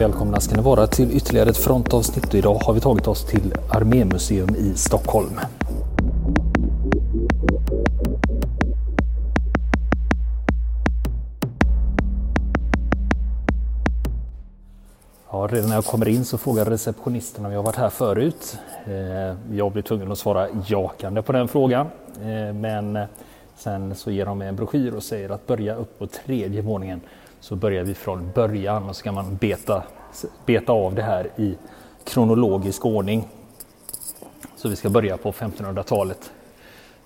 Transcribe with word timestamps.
Välkomna 0.00 0.40
ska 0.40 0.56
ni 0.56 0.62
vara 0.62 0.86
till 0.86 1.16
ytterligare 1.16 1.50
ett 1.50 1.56
frontavsnitt. 1.56 2.34
Idag 2.34 2.54
har 2.54 2.74
vi 2.74 2.80
tagit 2.80 3.08
oss 3.08 3.24
till 3.24 3.54
Armémuseum 3.70 4.56
i 4.56 4.74
Stockholm. 4.74 5.40
Ja, 15.30 15.48
redan 15.50 15.68
när 15.68 15.74
jag 15.74 15.84
kommer 15.84 16.08
in 16.08 16.24
så 16.24 16.38
frågar 16.38 16.64
receptionisten 16.64 17.46
om 17.46 17.52
jag 17.52 17.62
varit 17.62 17.76
här 17.76 17.90
förut. 17.90 18.58
Eh, 18.86 19.54
jag 19.56 19.72
blir 19.72 19.82
tvungen 19.82 20.12
att 20.12 20.18
svara 20.18 20.48
jakande 20.66 21.22
på 21.22 21.32
den 21.32 21.48
frågan. 21.48 21.86
Eh, 22.22 22.54
men 22.54 22.96
eh, 22.96 23.04
sen 23.56 23.94
så 23.94 24.10
ger 24.10 24.26
de 24.26 24.38
mig 24.38 24.48
en 24.48 24.56
broschyr 24.56 24.94
och 24.94 25.02
säger 25.02 25.30
att 25.30 25.46
börja 25.46 25.74
upp 25.74 25.98
på 25.98 26.06
tredje 26.06 26.62
våningen 26.62 27.00
så 27.40 27.56
börjar 27.56 27.84
vi 27.84 27.94
från 27.94 28.30
början 28.34 28.88
och 28.88 28.96
så 28.96 29.04
kan 29.04 29.14
man 29.14 29.36
beta, 29.36 29.82
beta 30.46 30.72
av 30.72 30.94
det 30.94 31.02
här 31.02 31.30
i 31.36 31.56
kronologisk 32.04 32.86
ordning. 32.86 33.28
Så 34.56 34.68
vi 34.68 34.76
ska 34.76 34.90
börja 34.90 35.16
på 35.16 35.32
1500-talet. 35.32 36.30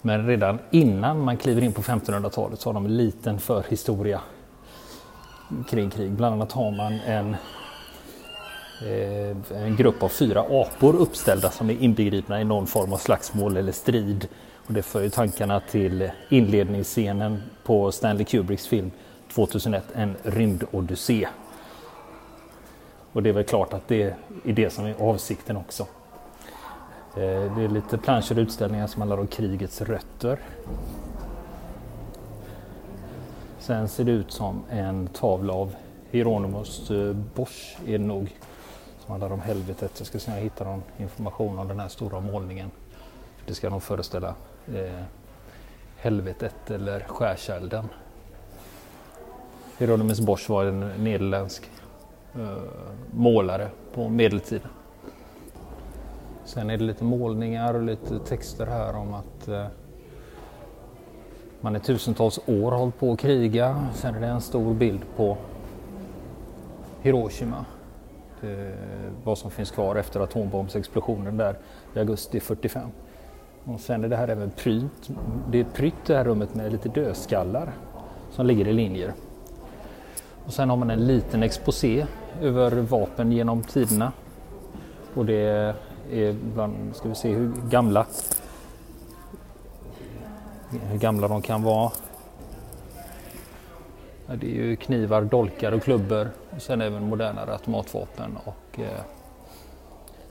Men 0.02 0.26
redan 0.26 0.58
innan 0.70 1.20
man 1.20 1.36
kliver 1.36 1.62
in 1.62 1.72
på 1.72 1.82
1500-talet 1.82 2.60
så 2.60 2.68
har 2.68 2.74
de 2.74 2.84
en 2.84 2.96
liten 2.96 3.38
förhistoria 3.38 4.20
kring 5.70 5.90
krig. 5.90 6.12
Bland 6.12 6.34
annat 6.34 6.52
har 6.52 6.70
man 6.70 6.92
en, 6.92 7.36
eh, 8.86 9.62
en 9.62 9.76
grupp 9.76 10.02
av 10.02 10.08
fyra 10.08 10.40
apor 10.40 10.96
uppställda 10.96 11.50
som 11.50 11.70
är 11.70 11.82
inbegripna 11.82 12.40
i 12.40 12.44
någon 12.44 12.66
form 12.66 12.92
av 12.92 12.96
slagsmål 12.96 13.56
eller 13.56 13.72
strid. 13.72 14.28
Och 14.66 14.72
det 14.72 14.82
för 14.82 15.02
ju 15.02 15.10
tankarna 15.10 15.60
till 15.60 16.10
inledningsscenen 16.28 17.42
på 17.64 17.92
Stanley 17.92 18.24
Kubricks 18.24 18.66
film 18.66 18.90
2001 19.34 19.84
en 19.94 20.16
rymdodyssé. 20.22 21.28
Och 23.14 23.22
det 23.22 23.28
är 23.28 23.32
väl 23.32 23.44
klart 23.44 23.72
att 23.72 23.88
det 23.88 24.02
är 24.44 24.52
det 24.52 24.70
som 24.70 24.84
är 24.84 24.94
avsikten 25.00 25.56
också. 25.56 25.82
Eh, 27.16 27.56
det 27.56 27.64
är 27.64 27.68
lite 27.68 27.98
planscher 27.98 28.32
och 28.32 28.38
utställningar 28.38 28.86
som 28.86 29.00
handlar 29.00 29.18
om 29.18 29.26
krigets 29.26 29.80
rötter. 29.80 30.38
Sen 33.58 33.88
ser 33.88 34.04
det 34.04 34.12
ut 34.12 34.32
som 34.32 34.62
en 34.70 35.06
tavla 35.06 35.52
av 35.52 35.74
Hieronymus 36.10 36.90
eh, 36.90 37.12
Bosch 37.34 37.76
är 37.86 37.98
det 37.98 38.04
nog. 38.04 38.36
Som 38.98 39.10
handlar 39.10 39.32
om 39.32 39.40
helvetet. 39.40 39.92
Jag 39.98 40.06
ska 40.06 40.18
se 40.18 40.30
om 40.30 40.36
jag 40.36 40.44
hittar 40.44 40.64
någon 40.64 40.82
information 40.96 41.58
om 41.58 41.68
den 41.68 41.80
här 41.80 41.88
stora 41.88 42.20
målningen. 42.20 42.70
Det 43.46 43.54
ska 43.54 43.70
nog 43.70 43.82
föreställa 43.82 44.34
eh, 44.74 45.02
helvetet 45.96 46.70
eller 46.70 47.00
skärselden. 47.00 47.88
Hieronymus 49.78 50.20
Bosch 50.20 50.50
var 50.50 50.64
en 50.64 50.80
nederländsk 50.80 51.70
Eh, 52.38 52.56
målare 53.10 53.68
på 53.94 54.08
medeltiden. 54.08 54.68
Sen 56.44 56.70
är 56.70 56.78
det 56.78 56.84
lite 56.84 57.04
målningar 57.04 57.74
och 57.74 57.82
lite 57.82 58.18
texter 58.18 58.66
här 58.66 58.96
om 58.96 59.14
att 59.14 59.48
eh, 59.48 59.66
man 61.60 61.76
i 61.76 61.80
tusentals 61.80 62.40
år 62.46 62.72
hållit 62.72 62.98
på 62.98 63.12
att 63.12 63.18
kriga. 63.18 63.86
Sen 63.94 64.14
är 64.14 64.20
det 64.20 64.26
en 64.26 64.40
stor 64.40 64.74
bild 64.74 65.00
på 65.16 65.36
Hiroshima. 67.02 67.64
Det, 68.40 68.74
vad 69.24 69.38
som 69.38 69.50
finns 69.50 69.70
kvar 69.70 69.96
efter 69.96 70.20
atombombsexplosionen 70.20 71.36
där 71.36 71.58
i 71.94 71.98
augusti 71.98 72.40
45. 72.40 72.88
Och 73.64 73.80
sen 73.80 74.04
är 74.04 74.08
det 74.08 74.16
här 74.16 74.28
även 74.28 74.50
prynt. 74.50 75.10
Det 75.50 75.60
är 75.60 75.64
prytt 75.64 76.04
det 76.06 76.16
här 76.16 76.24
rummet 76.24 76.54
med 76.54 76.72
lite 76.72 76.88
dödskallar 76.88 77.72
som 78.30 78.46
ligger 78.46 78.68
i 78.68 78.72
linjer. 78.72 79.12
Och 80.46 80.52
sen 80.52 80.70
har 80.70 80.76
man 80.76 80.90
en 80.90 81.06
liten 81.06 81.42
exposé 81.42 82.06
över 82.40 82.70
vapen 82.70 83.32
genom 83.32 83.62
tiderna. 83.62 84.12
Och 85.14 85.26
det 85.26 85.74
är 86.12 86.32
bland, 86.54 86.96
ska 86.96 87.08
vi 87.08 87.14
se 87.14 87.32
hur 87.32 87.52
gamla 87.70 88.06
hur 90.82 90.98
gamla 90.98 91.28
de 91.28 91.42
kan 91.42 91.62
vara. 91.62 91.92
Det 94.26 94.46
är 94.46 94.50
ju 94.50 94.76
knivar, 94.76 95.22
dolkar 95.22 95.72
och 95.72 95.82
klubbor 95.82 96.28
och 96.50 96.62
sen 96.62 96.80
även 96.80 97.08
modernare 97.08 97.52
automatvapen. 97.52 98.38
Och, 98.44 98.80
eh, 98.80 99.00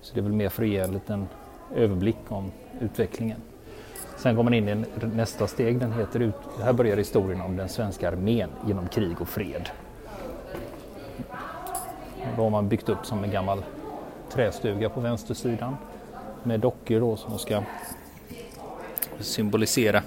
så 0.01 0.13
det 0.13 0.19
är 0.19 0.23
väl 0.23 0.33
mer 0.33 0.49
för 0.49 0.63
att 0.63 0.69
ge 0.69 0.77
en 0.77 0.91
liten 0.91 1.27
överblick 1.75 2.17
om 2.27 2.51
utvecklingen. 2.81 3.41
Sen 4.17 4.35
går 4.35 4.43
man 4.43 4.53
in 4.53 4.69
i 4.69 4.85
nästa 5.13 5.47
steg, 5.47 5.79
den 5.79 5.93
heter, 5.93 6.31
här 6.63 6.73
börjar 6.73 6.97
historien 6.97 7.41
om 7.41 7.55
den 7.55 7.69
svenska 7.69 8.07
armén 8.07 8.49
genom 8.67 8.87
krig 8.87 9.21
och 9.21 9.27
fred. 9.27 9.69
Då 12.35 12.43
har 12.43 12.49
man 12.49 12.69
byggt 12.69 12.89
upp 12.89 13.05
som 13.05 13.23
en 13.23 13.31
gammal 13.31 13.63
trästuga 14.31 14.89
på 14.89 14.99
vänstersidan 14.99 15.77
med 16.43 16.59
dockor 16.59 16.99
då 16.99 17.15
som 17.15 17.39
ska 17.39 17.61
symbolisera 19.19 20.03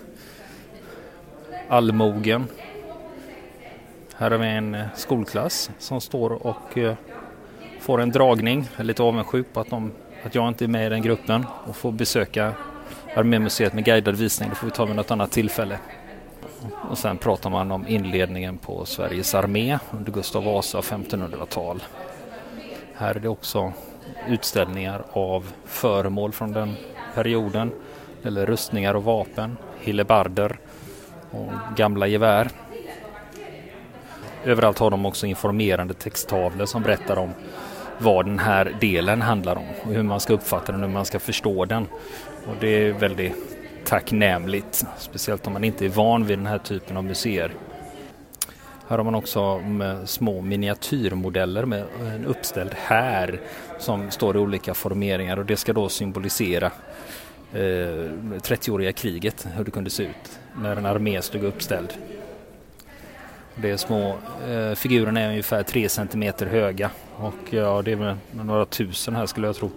allmogen. 1.68 2.46
Här 4.14 4.30
har 4.30 4.38
vi 4.38 4.46
en 4.46 4.74
eh, 4.74 4.86
skolklass 4.94 5.70
som 5.78 6.00
står 6.00 6.46
och 6.46 6.78
eh, 6.78 6.94
får 7.80 8.00
en 8.00 8.10
dragning. 8.10 8.68
Jag 8.72 8.80
är 8.80 8.84
lite 8.84 9.02
avundsjuk 9.02 9.46
på 9.52 9.60
att, 9.60 9.70
de, 9.70 9.92
att 10.24 10.34
jag 10.34 10.48
inte 10.48 10.64
är 10.64 10.68
med 10.68 10.86
i 10.86 10.88
den 10.88 11.02
gruppen 11.02 11.46
och 11.66 11.76
får 11.76 11.92
besöka 11.92 12.52
Armémuseet 13.16 13.72
med 13.72 13.84
guidad 13.84 14.16
visning. 14.16 14.48
Det 14.48 14.54
får 14.54 14.66
vi 14.66 14.72
ta 14.72 14.84
vid 14.84 14.96
något 14.96 15.10
annat 15.10 15.30
tillfälle. 15.30 15.78
Och 16.90 16.98
sen 16.98 17.18
pratar 17.18 17.50
man 17.50 17.70
om 17.70 17.86
inledningen 17.86 18.58
på 18.58 18.84
Sveriges 18.84 19.34
armé 19.34 19.78
under 19.90 20.12
Gustav 20.12 20.44
Vasa 20.44 20.80
1500-tal. 20.80 21.82
Här 22.98 23.14
är 23.14 23.20
det 23.20 23.28
också 23.28 23.72
utställningar 24.28 25.04
av 25.12 25.52
föremål 25.64 26.32
från 26.32 26.52
den 26.52 26.74
perioden. 27.14 27.72
Eller 28.22 28.46
rustningar 28.46 28.94
och 28.94 29.04
vapen, 29.04 29.56
hillebarder 29.80 30.58
och 31.30 31.52
gamla 31.76 32.06
gevär. 32.06 32.48
Överallt 34.44 34.78
har 34.78 34.90
de 34.90 35.06
också 35.06 35.26
informerande 35.26 35.94
texttavlor 35.94 36.66
som 36.66 36.82
berättar 36.82 37.18
om 37.18 37.30
vad 37.98 38.26
den 38.26 38.38
här 38.38 38.76
delen 38.80 39.22
handlar 39.22 39.56
om 39.56 39.66
och 39.84 39.92
hur 39.92 40.02
man 40.02 40.20
ska 40.20 40.32
uppfatta 40.32 40.72
den 40.72 40.82
och 40.82 40.88
hur 40.88 40.94
man 40.94 41.04
ska 41.04 41.18
förstå 41.18 41.64
den. 41.64 41.86
Och 42.46 42.54
det 42.60 42.68
är 42.68 42.92
väldigt 42.92 43.32
tacknämligt, 43.84 44.84
speciellt 44.98 45.46
om 45.46 45.52
man 45.52 45.64
inte 45.64 45.84
är 45.84 45.88
van 45.88 46.26
vid 46.26 46.38
den 46.38 46.46
här 46.46 46.58
typen 46.58 46.96
av 46.96 47.04
museer. 47.04 47.52
Här 48.88 48.96
har 48.96 49.04
man 49.04 49.14
också 49.14 49.62
eh, 49.82 50.04
små 50.04 50.40
miniatyrmodeller 50.40 51.64
med 51.64 51.84
en 52.00 52.24
uppställd 52.24 52.74
här 52.74 53.40
som 53.78 54.10
står 54.10 54.36
i 54.36 54.38
olika 54.38 54.74
formeringar 54.74 55.36
och 55.36 55.46
det 55.46 55.56
ska 55.56 55.72
då 55.72 55.88
symbolisera 55.88 56.66
eh, 57.52 57.58
30-åriga 58.42 58.92
kriget, 58.92 59.46
hur 59.56 59.64
det 59.64 59.70
kunde 59.70 59.90
se 59.90 60.02
ut 60.02 60.38
när 60.56 60.76
en 60.76 60.86
armé 60.86 61.22
stod 61.22 61.44
uppställd. 61.44 61.92
Det 63.54 63.70
är 63.70 63.76
små, 63.76 64.16
eh, 64.48 64.74
figurerna 64.74 65.20
är 65.20 65.28
ungefär 65.28 65.62
3 65.62 65.88
cm 65.88 66.32
höga 66.38 66.90
och 67.16 67.34
ja, 67.50 67.82
det 67.82 67.92
är 67.92 67.96
väl 67.96 68.16
några 68.30 68.66
tusen 68.66 69.16
här 69.16 69.26
skulle 69.26 69.46
jag 69.46 69.56
tro. 69.56 69.70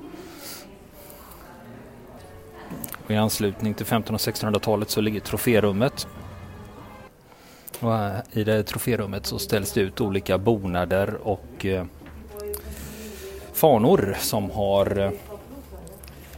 Och 3.06 3.12
I 3.12 3.16
anslutning 3.16 3.74
till 3.74 3.86
1500 3.86 4.16
och 4.16 4.36
1600-talet 4.36 4.90
så 4.90 5.02
ligger 5.02 5.20
troférummet 5.20 6.08
och 7.80 8.38
I 8.38 8.44
det 8.44 8.64
troférummet 8.64 9.26
så 9.26 9.40
ställs 9.40 9.74
det 9.74 9.82
ut 9.82 10.02
olika 10.02 10.38
bonader 10.38 11.18
och 11.24 11.66
eh, 11.66 11.86
fanor 13.54 14.16
som 14.20 14.52
har 14.52 15.00
eh, 15.00 15.12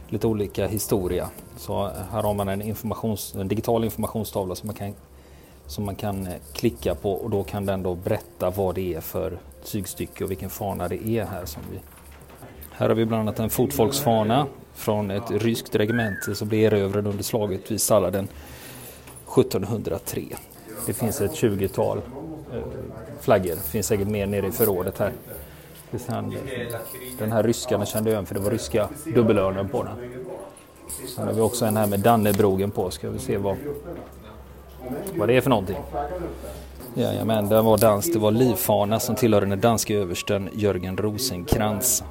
lite 0.08 0.26
olika 0.26 0.66
historia. 0.66 1.28
Så 1.56 1.90
här 2.10 2.22
har 2.22 2.34
man 2.34 2.48
en, 2.48 2.62
informations, 2.62 3.34
en 3.34 3.48
digital 3.48 3.84
informationstavla 3.84 4.54
som 4.54 4.66
man, 4.66 4.76
kan, 4.76 4.94
som 5.66 5.84
man 5.84 5.96
kan 5.96 6.26
eh, 6.26 6.32
klicka 6.52 6.94
på 6.94 7.12
och 7.12 7.30
då 7.30 7.44
kan 7.44 7.66
den 7.66 7.82
då 7.82 7.94
berätta 7.94 8.50
vad 8.50 8.74
det 8.74 8.94
är 8.94 9.00
för 9.00 9.38
tygstycke 9.64 10.24
och 10.24 10.30
vilken 10.30 10.50
fana 10.50 10.88
det 10.88 11.08
är 11.08 11.24
här. 11.24 11.44
Som 11.44 11.62
vi. 11.72 11.78
Här 12.70 12.88
har 12.88 12.96
vi 12.96 13.04
bland 13.04 13.20
annat 13.20 13.38
en 13.38 13.50
fotfolksfana 13.50 14.46
från 14.74 15.10
ett 15.10 15.30
ryskt 15.30 15.74
regemente 15.74 16.34
som 16.34 16.48
blev 16.48 16.72
erövrad 16.72 17.06
under 17.06 17.24
slaget 17.24 17.70
vid 17.70 17.80
Salladen 17.80 18.28
1703. 19.38 20.22
Det 20.86 20.92
finns 20.92 21.20
ett 21.20 21.32
20-tal 21.32 21.98
eh, 22.52 22.62
flaggor. 23.20 23.54
Det 23.54 23.70
finns 23.70 23.86
säkert 23.86 24.08
mer 24.08 24.26
nere 24.26 24.46
i 24.46 24.52
förrådet 24.52 24.98
här. 24.98 25.12
Den 27.18 27.32
här 27.32 27.42
ryskan 27.42 27.86
kände 27.86 28.10
jag 28.10 28.14
igen 28.14 28.26
för 28.26 28.34
det 28.34 28.40
var 28.40 28.50
ryska 28.50 28.88
dubbelörnen 29.14 29.68
på 29.68 29.82
den. 29.82 29.94
Sen 31.16 31.26
har 31.26 31.34
vi 31.34 31.40
också 31.40 31.64
en 31.64 31.76
här 31.76 31.86
med 31.86 32.00
Dannebrogen 32.00 32.70
på. 32.70 32.90
Ska 32.90 33.10
vi 33.10 33.18
se 33.18 33.36
vad, 33.36 33.56
vad 35.14 35.28
det 35.28 35.36
är 35.36 35.40
för 35.40 35.50
någonting. 35.50 35.76
Jajamän, 36.94 37.48
den 37.48 37.64
var 37.64 37.78
dansk. 37.78 38.12
Det 38.12 38.18
var 38.18 38.30
livfana 38.30 39.00
som 39.00 39.14
tillhörde 39.14 39.46
den 39.46 39.60
danske 39.60 39.94
översten 39.94 40.48
Jörgen 40.52 40.96
Rosenkrantz. 40.96 42.04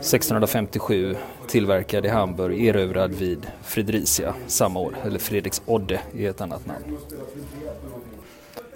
1657 0.00 1.16
tillverkad 1.48 2.06
i 2.06 2.08
Hamburg, 2.08 2.66
erövrad 2.66 3.14
vid 3.14 3.46
Fredricia 3.62 4.34
samma 4.46 4.80
år, 4.80 4.96
eller 5.04 5.18
Fredriksodde 5.18 6.00
i 6.12 6.26
ett 6.26 6.40
annat 6.40 6.66
namn. 6.66 6.98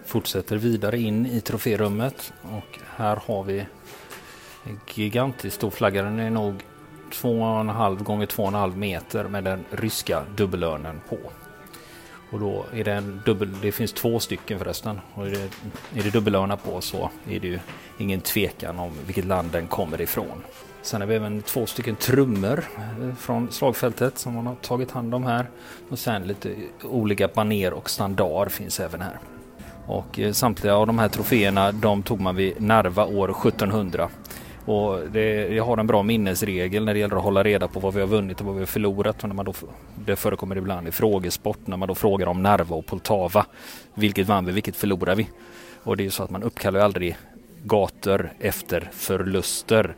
Fortsätter 0.07 0.57
vidare 0.57 0.99
in 0.99 1.27
i 1.27 1.41
troférummet 1.41 2.33
och 2.43 2.79
här 2.97 3.23
har 3.27 3.45
vi 3.45 3.67
En 4.65 4.81
gigantisk 4.95 5.57
stor 5.57 5.71
flagga. 5.71 6.03
Den 6.03 6.19
är 6.19 6.31
nog 6.31 6.55
2,5 7.13 8.03
gånger 8.03 8.27
2,5 8.27 8.77
meter 8.77 9.25
med 9.25 9.45
den 9.45 9.65
ryska 9.71 10.25
dubbelörnen 10.37 11.01
på. 11.09 11.19
Och 12.31 12.41
då 12.41 12.65
är 12.75 12.85
det 12.85 12.93
en 12.93 13.23
dubbel, 13.27 13.61
det 13.63 13.73
finns 13.73 13.93
två 13.93 14.21
stycken 14.21 14.59
förresten. 14.59 15.01
Och 15.15 15.27
är 15.27 15.31
det, 15.31 15.49
är 16.01 16.03
det 16.03 16.11
dubbelörnar 16.11 16.57
på 16.57 16.81
så 16.81 17.11
är 17.31 17.41
det 17.41 17.47
ju 17.47 17.59
ingen 17.99 18.21
tvekan 18.21 18.79
om 18.79 18.93
vilket 19.07 19.25
land 19.25 19.51
den 19.53 19.67
kommer 19.67 20.01
ifrån. 20.01 20.43
Sen 20.83 21.01
har 21.01 21.09
vi 21.09 21.15
även 21.15 21.43
två 21.43 21.67
stycken 21.67 21.97
trummor 21.97 22.65
eh, 22.77 23.15
från 23.15 23.53
slagfältet 23.53 24.19
som 24.19 24.35
man 24.35 24.47
har 24.47 24.55
tagit 24.55 24.91
hand 24.91 25.15
om 25.15 25.25
här. 25.25 25.51
Och 25.89 25.99
sen 25.99 26.23
lite 26.23 26.55
olika 26.83 27.29
baner 27.29 27.73
och 27.73 27.91
standard 27.91 28.51
finns 28.51 28.81
även 28.81 29.01
här. 29.01 29.19
Och 29.87 30.19
eh, 30.19 30.33
samtliga 30.33 30.75
av 30.75 30.87
de 30.87 30.99
här 30.99 31.09
troféerna 31.09 31.73
de 31.73 32.03
tog 32.03 32.21
man 32.21 32.37
vid 32.37 32.61
Narva 32.61 33.05
år 33.05 33.31
1700. 33.31 34.09
Och 34.65 35.01
det, 35.13 35.49
jag 35.55 35.65
har 35.65 35.77
en 35.77 35.87
bra 35.87 36.03
minnesregel 36.03 36.85
när 36.85 36.95
det 36.95 37.01
gäller 37.01 37.17
att 37.17 37.23
hålla 37.23 37.43
reda 37.43 37.69
på 37.69 37.81
vad 37.81 37.95
vi 37.95 38.01
har 38.01 38.09
vunnit 38.09 38.41
och 38.41 38.47
vad 38.47 38.55
vi 38.55 38.61
har 38.61 38.67
förlorat. 38.67 39.23
när 39.23 39.35
man 39.35 39.45
då, 39.45 39.55
det 40.05 40.17
förekommer 40.17 40.57
ibland 40.57 40.89
i 40.89 40.91
frågesport 40.91 41.59
när 41.65 41.77
man 41.77 41.89
då 41.89 41.95
frågar 41.95 42.27
om 42.27 42.43
Narva 42.43 42.77
och 42.77 42.87
Poltava. 42.87 43.47
Vilket 43.95 44.27
vann 44.27 44.47
vi, 44.47 44.53
vilket 44.53 44.77
förlorade 44.77 45.15
vi? 45.15 45.29
Och 45.83 45.97
det 45.97 46.03
är 46.03 46.05
ju 46.05 46.11
så 46.11 46.23
att 46.23 46.31
man 46.31 46.43
uppkallar 46.43 46.81
aldrig 46.81 47.17
gator 47.65 48.33
efter 48.39 48.91
förluster. 48.93 49.95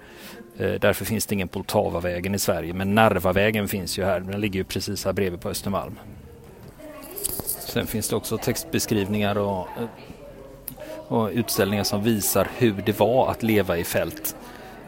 Eh, 0.58 0.72
därför 0.81 1.04
finns 1.04 1.26
det 1.26 1.34
ingen 1.34 1.49
Poltavavägen 1.49 2.34
i 2.34 2.38
Sverige 2.38 2.75
men 2.75 2.94
Narvavägen 2.94 3.69
finns 3.69 3.99
ju 3.99 4.04
här. 4.04 4.20
Den 4.20 4.40
ligger 4.40 4.60
ju 4.60 4.64
precis 4.64 5.04
här 5.04 5.12
bredvid 5.12 5.40
på 5.40 5.49
Östermalm. 5.49 5.99
Sen 7.72 7.87
finns 7.87 8.08
det 8.08 8.16
också 8.16 8.38
textbeskrivningar 8.38 9.38
och, 9.38 9.69
eh, 9.78 9.88
och 11.08 11.31
utställningar 11.32 11.84
som 11.84 12.02
visar 12.02 12.49
hur 12.58 12.82
det 12.87 13.00
var 13.00 13.31
att 13.31 13.43
leva 13.43 13.78
i 13.78 13.84
fält 13.84 14.37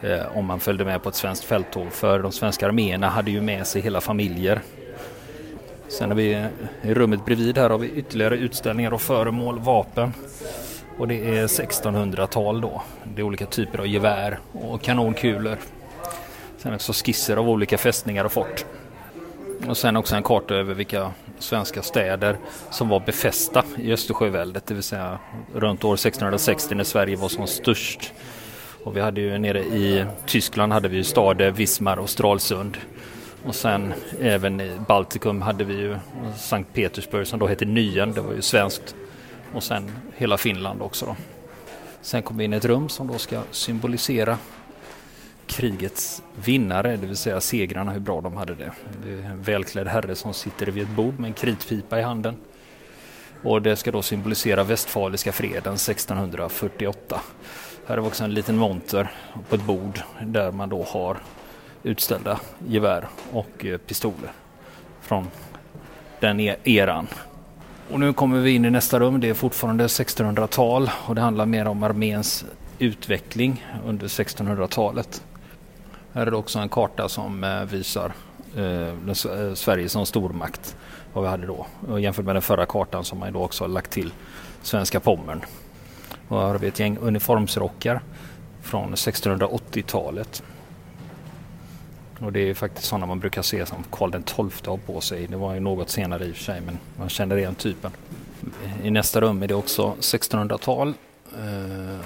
eh, 0.01 0.37
om 0.37 0.45
man 0.45 0.59
följde 0.59 0.85
med 0.85 1.03
på 1.03 1.09
ett 1.09 1.15
svenskt 1.15 1.43
fälttåg. 1.43 1.91
För 1.91 2.19
de 2.19 2.31
svenska 2.31 2.67
arméerna 2.67 3.09
hade 3.09 3.31
ju 3.31 3.41
med 3.41 3.67
sig 3.67 3.81
hela 3.81 4.01
familjer. 4.01 4.61
Sen 5.87 6.09
har 6.09 6.15
vi 6.15 6.33
eh, 6.33 6.45
i 6.81 6.93
rummet 6.93 7.25
bredvid 7.25 7.57
här 7.57 7.69
har 7.69 7.77
vi 7.77 7.89
ytterligare 7.89 8.37
utställningar 8.37 8.93
och 8.93 9.01
föremål, 9.01 9.59
vapen. 9.59 10.13
Och 10.97 11.07
det 11.07 11.37
är 11.37 11.47
1600-tal 11.47 12.61
då. 12.61 12.81
Det 13.03 13.21
är 13.21 13.23
olika 13.23 13.45
typer 13.45 13.79
av 13.79 13.87
gevär 13.87 14.39
och 14.51 14.81
kanonkulor. 14.81 15.57
Sen 16.57 16.73
också 16.73 16.93
skisser 16.93 17.37
av 17.37 17.49
olika 17.49 17.77
fästningar 17.77 18.25
och 18.25 18.31
fort. 18.31 18.65
Och 19.67 19.77
sen 19.77 19.97
också 19.97 20.15
en 20.15 20.23
karta 20.23 20.55
över 20.55 20.73
vilka 20.73 21.11
svenska 21.39 21.81
städer 21.81 22.37
som 22.69 22.89
var 22.89 22.99
befästa 22.99 23.63
i 23.77 23.93
Östersjöväldet, 23.93 24.65
det 24.65 24.73
vill 24.73 24.83
säga 24.83 25.19
runt 25.53 25.83
år 25.83 25.93
1660 25.93 26.75
när 26.75 26.83
Sverige 26.83 27.15
var 27.15 27.29
som 27.29 27.47
störst. 27.47 28.13
Och 28.83 28.97
vi 28.97 29.01
hade 29.01 29.21
ju 29.21 29.37
nere 29.37 29.59
i 29.59 30.05
Tyskland 30.25 30.73
hade 30.73 30.87
vi 30.87 30.97
ju 30.97 31.03
stader 31.03 31.51
Wismar 31.51 31.97
och 31.97 32.09
Stralsund. 32.09 32.77
Och 33.45 33.55
sen 33.55 33.93
även 34.21 34.61
i 34.61 34.71
Baltikum 34.87 35.41
hade 35.41 35.63
vi 35.63 35.73
ju 35.73 35.97
Sankt 36.37 36.73
Petersburg 36.73 37.27
som 37.27 37.39
då 37.39 37.47
hette 37.47 37.65
Nyen, 37.65 38.13
det 38.13 38.21
var 38.21 38.33
ju 38.33 38.41
svenskt. 38.41 38.95
Och 39.55 39.63
sen 39.63 39.91
hela 40.15 40.37
Finland 40.37 40.81
också 40.81 41.05
då. 41.05 41.15
Sen 42.01 42.23
kom 42.23 42.37
vi 42.37 42.43
in 42.43 42.53
i 42.53 42.57
ett 42.57 42.65
rum 42.65 42.89
som 42.89 43.07
då 43.07 43.17
ska 43.17 43.41
symbolisera 43.51 44.37
krigets 45.47 46.23
vinnare, 46.45 46.97
det 46.97 47.07
vill 47.07 47.17
säga 47.17 47.41
segrarna, 47.41 47.91
hur 47.91 47.99
bra 47.99 48.21
de 48.21 48.37
hade 48.37 48.55
det. 48.55 48.71
Det 49.05 49.13
är 49.13 49.23
en 49.23 49.41
välklädd 49.41 49.87
herre 49.87 50.15
som 50.15 50.33
sitter 50.33 50.67
vid 50.67 50.83
ett 50.83 50.89
bord 50.89 51.19
med 51.19 51.27
en 51.27 51.33
kritpipa 51.33 51.99
i 51.99 52.01
handen. 52.01 52.35
Och 53.43 53.61
det 53.61 53.75
ska 53.75 53.91
då 53.91 54.01
symbolisera 54.01 54.63
Västfaliska 54.63 55.31
freden 55.31 55.73
1648. 55.73 57.21
Här 57.87 57.97
är 57.97 58.07
också 58.07 58.23
en 58.23 58.33
liten 58.33 58.57
monter 58.57 59.11
på 59.49 59.55
ett 59.55 59.63
bord 59.63 59.99
där 60.21 60.51
man 60.51 60.69
då 60.69 60.83
har 60.83 61.17
utställda 61.83 62.39
gevär 62.67 63.07
och 63.31 63.65
eh, 63.65 63.77
pistoler 63.77 64.31
från 65.01 65.27
den 66.19 66.39
e-, 66.39 66.55
eran. 66.63 67.07
Och 67.91 67.99
nu 67.99 68.13
kommer 68.13 68.39
vi 68.39 68.51
in 68.51 68.65
i 68.65 68.69
nästa 68.69 68.99
rum. 68.99 69.19
Det 69.19 69.29
är 69.29 69.33
fortfarande 69.33 69.87
1600-tal 69.87 70.91
och 71.07 71.15
det 71.15 71.21
handlar 71.21 71.45
mer 71.45 71.67
om 71.67 71.83
arméns 71.83 72.45
utveckling 72.79 73.65
under 73.85 74.07
1600-talet. 74.07 75.23
Här 76.13 76.27
är 76.27 76.31
det 76.31 76.37
också 76.37 76.59
en 76.59 76.69
karta 76.69 77.09
som 77.09 77.43
eh, 77.43 77.63
visar 77.63 78.13
eh, 78.55 78.87
eh, 78.87 79.53
Sverige 79.53 79.89
som 79.89 80.05
stormakt. 80.05 80.75
Vad 81.13 81.23
vi 81.23 81.29
hade 81.29 81.47
då. 81.47 81.65
Och 81.87 82.01
jämfört 82.01 82.25
med 82.25 82.35
den 82.35 82.41
förra 82.41 82.65
kartan 82.65 83.03
som 83.03 83.19
man 83.19 83.33
då 83.33 83.41
också 83.41 83.63
har 83.63 83.69
lagt 83.69 83.91
till 83.91 84.13
svenska 84.61 84.99
Pommern. 84.99 85.41
Och 86.27 86.39
här 86.39 86.47
har 86.47 86.59
vi 86.59 86.67
ett 86.67 86.79
gäng 86.79 86.97
uniformsrockar 87.01 88.01
från 88.61 88.95
1680-talet. 88.95 90.43
Och 92.19 92.33
det 92.33 92.49
är 92.49 92.53
faktiskt 92.53 92.87
sådana 92.87 93.05
man 93.05 93.19
brukar 93.19 93.41
se 93.41 93.65
som 93.65 93.83
Karl 93.91 94.11
XII 94.11 94.69
har 94.71 94.77
på 94.77 95.01
sig. 95.01 95.27
Det 95.27 95.37
var 95.37 95.53
ju 95.53 95.59
något 95.59 95.89
senare 95.89 96.25
i 96.25 96.31
och 96.31 96.35
för 96.35 96.43
sig 96.43 96.61
men 96.61 96.77
man 96.97 97.09
känner 97.09 97.37
igen 97.37 97.55
typen. 97.55 97.91
I 98.83 98.91
nästa 98.91 99.21
rum 99.21 99.43
är 99.43 99.47
det 99.47 99.55
också 99.55 99.95
1600-tal. 99.99 100.93
Eh, 101.33 102.05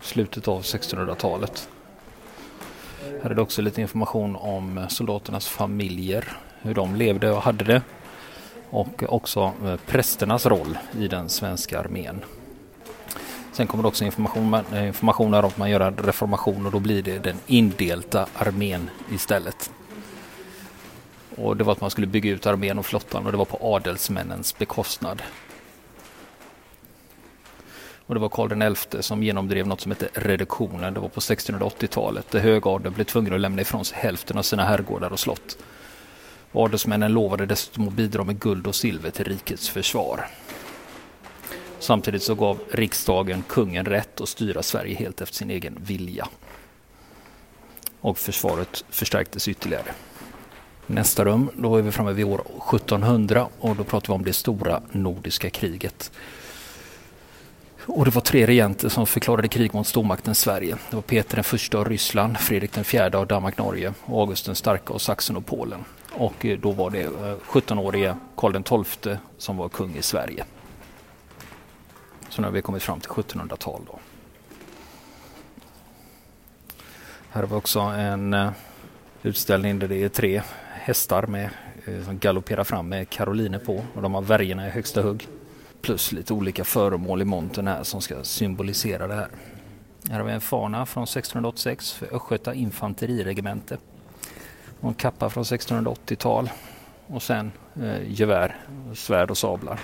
slutet 0.00 0.48
av 0.48 0.62
1600-talet. 0.62 1.68
Här 3.22 3.30
är 3.30 3.34
det 3.34 3.42
också 3.42 3.62
lite 3.62 3.80
information 3.80 4.36
om 4.36 4.86
soldaternas 4.88 5.48
familjer. 5.48 6.36
Hur 6.62 6.74
de 6.74 6.96
levde 6.96 7.30
och 7.30 7.42
hade 7.42 7.64
det. 7.64 7.82
Och 8.70 9.02
också 9.08 9.52
eh, 9.64 9.76
prästernas 9.86 10.46
roll 10.46 10.78
i 10.98 11.08
den 11.08 11.28
svenska 11.28 11.80
armén. 11.80 12.24
Sen 13.52 13.66
kommer 13.66 13.82
det 13.82 13.88
också 13.88 14.04
information, 14.04 14.54
eh, 14.54 14.86
information 14.86 15.34
om 15.34 15.44
att 15.44 15.58
man 15.58 15.70
gör 15.70 15.80
en 15.80 15.96
reformation 15.96 16.66
och 16.66 16.72
då 16.72 16.78
blir 16.78 17.02
det 17.02 17.18
den 17.18 17.36
indelta 17.46 18.26
armén 18.34 18.90
istället. 19.12 19.70
Och 21.36 21.56
det 21.56 21.64
var 21.64 21.72
att 21.72 21.80
man 21.80 21.90
skulle 21.90 22.06
bygga 22.06 22.30
ut 22.30 22.46
armén 22.46 22.78
och 22.78 22.86
flottan 22.86 23.26
och 23.26 23.32
det 23.32 23.38
var 23.38 23.44
på 23.44 23.74
adelsmännens 23.74 24.58
bekostnad. 24.58 25.22
Och 28.06 28.14
det 28.14 28.20
var 28.20 28.28
Karl 28.28 28.74
XI 28.74 29.02
som 29.02 29.22
genomdrev 29.22 29.66
något 29.66 29.80
som 29.80 29.92
hette 29.92 30.08
reduktionen. 30.14 30.94
Det 30.94 31.00
var 31.00 31.08
på 31.08 31.20
1680-talet 31.20 32.30
där 32.30 32.40
högadeln 32.40 32.94
blev 32.94 33.04
tvungen 33.04 33.34
att 33.34 33.40
lämna 33.40 33.62
ifrån 33.62 33.84
sig 33.84 33.98
hälften 33.98 34.38
av 34.38 34.42
sina 34.42 34.64
herrgårdar 34.64 35.10
och 35.10 35.20
slott. 35.20 35.58
Adelsmännen 36.52 37.12
lovade 37.12 37.46
dessutom 37.46 37.88
att 37.88 37.94
bidra 37.94 38.24
med 38.24 38.38
guld 38.38 38.66
och 38.66 38.74
silver 38.74 39.10
till 39.10 39.24
rikets 39.24 39.68
försvar. 39.68 40.26
Samtidigt 41.82 42.22
så 42.22 42.34
gav 42.34 42.58
riksdagen 42.70 43.44
kungen 43.48 43.84
rätt 43.84 44.20
att 44.20 44.28
styra 44.28 44.62
Sverige 44.62 44.94
helt 44.94 45.20
efter 45.20 45.36
sin 45.36 45.50
egen 45.50 45.78
vilja. 45.80 46.28
Och 48.00 48.18
försvaret 48.18 48.84
förstärktes 48.90 49.48
ytterligare. 49.48 49.94
Nästa 50.86 51.24
rum, 51.24 51.50
då 51.56 51.76
är 51.76 51.82
vi 51.82 51.90
framme 51.90 52.12
vid 52.12 52.24
år 52.24 52.42
1700 52.74 53.48
och 53.60 53.76
då 53.76 53.84
pratar 53.84 54.08
vi 54.08 54.14
om 54.14 54.24
det 54.24 54.32
stora 54.32 54.82
nordiska 54.92 55.50
kriget. 55.50 56.12
Och 57.86 58.04
det 58.04 58.10
var 58.10 58.22
tre 58.22 58.46
regenter 58.46 58.88
som 58.88 59.06
förklarade 59.06 59.48
krig 59.48 59.74
mot 59.74 59.86
stormakten 59.86 60.34
Sverige. 60.34 60.76
Det 60.90 60.96
var 60.96 61.02
Peter 61.02 61.34
den 61.34 61.44
första 61.44 61.78
av 61.78 61.88
Ryssland, 61.88 62.38
Fredrik 62.38 62.72
den 62.72 62.84
fjärde 62.84 63.18
av 63.18 63.26
Danmark-Norge 63.26 63.94
och 64.04 64.20
August 64.20 64.46
den 64.46 64.54
starka 64.54 64.94
av 64.94 64.98
Sachsen 64.98 65.36
och 65.36 65.46
Polen. 65.46 65.84
Och 66.12 66.46
eh, 66.46 66.58
då 66.58 66.70
var 66.70 66.90
det 66.90 67.02
eh, 67.02 67.36
17-årige 67.46 68.16
Karl 68.36 68.62
Karl 68.62 68.84
XII 68.84 69.16
som 69.38 69.56
var 69.56 69.68
kung 69.68 69.96
i 69.96 70.02
Sverige. 70.02 70.44
Så 72.32 72.42
nu 72.42 72.48
har 72.48 72.52
vi 72.52 72.62
kommit 72.62 72.82
fram 72.82 73.00
till 73.00 73.10
1700-tal 73.10 73.80
då. 73.86 73.98
Här 77.30 77.40
har 77.40 77.48
vi 77.48 77.54
också 77.54 77.80
en 77.80 78.34
eh, 78.34 78.50
utställning 79.22 79.78
där 79.78 79.88
det 79.88 80.02
är 80.02 80.08
tre 80.08 80.42
hästar 80.70 81.26
med, 81.26 81.50
eh, 81.84 82.04
som 82.04 82.18
galopperar 82.18 82.64
fram 82.64 82.88
med 82.88 83.08
karoliner 83.08 83.58
på 83.58 83.84
och 83.94 84.02
de 84.02 84.14
har 84.14 84.22
värjorna 84.22 84.66
i 84.66 84.70
högsta 84.70 85.02
hugg. 85.02 85.28
Plus 85.80 86.12
lite 86.12 86.32
olika 86.32 86.64
föremål 86.64 87.22
i 87.22 87.24
montern 87.24 87.66
här 87.66 87.82
som 87.82 88.00
ska 88.00 88.24
symbolisera 88.24 89.06
det 89.06 89.14
här. 89.14 89.28
Här 90.10 90.18
har 90.18 90.26
vi 90.26 90.32
en 90.32 90.40
fana 90.40 90.86
från 90.86 91.04
1686 91.04 91.92
för 91.92 92.16
Östgöta 92.16 92.54
infanteriregemente. 92.54 93.78
Och 94.80 94.88
en 94.88 94.94
kappa 94.94 95.30
från 95.30 95.44
1680-tal. 95.44 96.50
Och 97.06 97.22
sen 97.22 97.52
eh, 97.82 98.12
gevär, 98.12 98.56
svärd 98.94 99.30
och 99.30 99.38
sablar. 99.38 99.80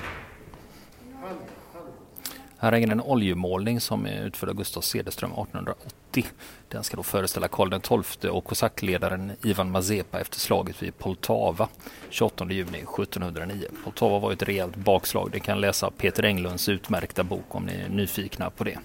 Här 2.60 2.72
hänger 2.72 2.88
en 2.92 3.00
oljemålning 3.00 3.80
som 3.80 4.06
är 4.06 4.24
utförd 4.24 4.48
av 4.48 4.54
Gustav 4.54 4.80
Cederström 4.80 5.30
1880. 5.30 6.26
Den 6.68 6.84
ska 6.84 6.96
då 6.96 7.02
föreställa 7.02 7.48
Karl 7.48 7.80
XII 7.80 8.30
och 8.30 8.44
kosackledaren 8.44 9.32
Ivan 9.42 9.70
Mazepa 9.70 10.20
efter 10.20 10.40
slaget 10.40 10.82
vid 10.82 10.98
Poltava 10.98 11.68
28 12.10 12.46
juni 12.50 12.78
1709. 12.78 13.66
Poltava 13.84 14.18
var 14.18 14.32
ett 14.32 14.42
rejält 14.42 14.76
bakslag. 14.76 15.30
Ni 15.32 15.40
kan 15.40 15.60
läsa 15.60 15.90
Peter 15.90 16.22
Englunds 16.22 16.68
utmärkta 16.68 17.24
bok 17.24 17.54
om 17.54 17.64
ni 17.64 17.72
är 17.72 17.88
nyfikna 17.88 18.50
på 18.50 18.64
det. 18.64 18.78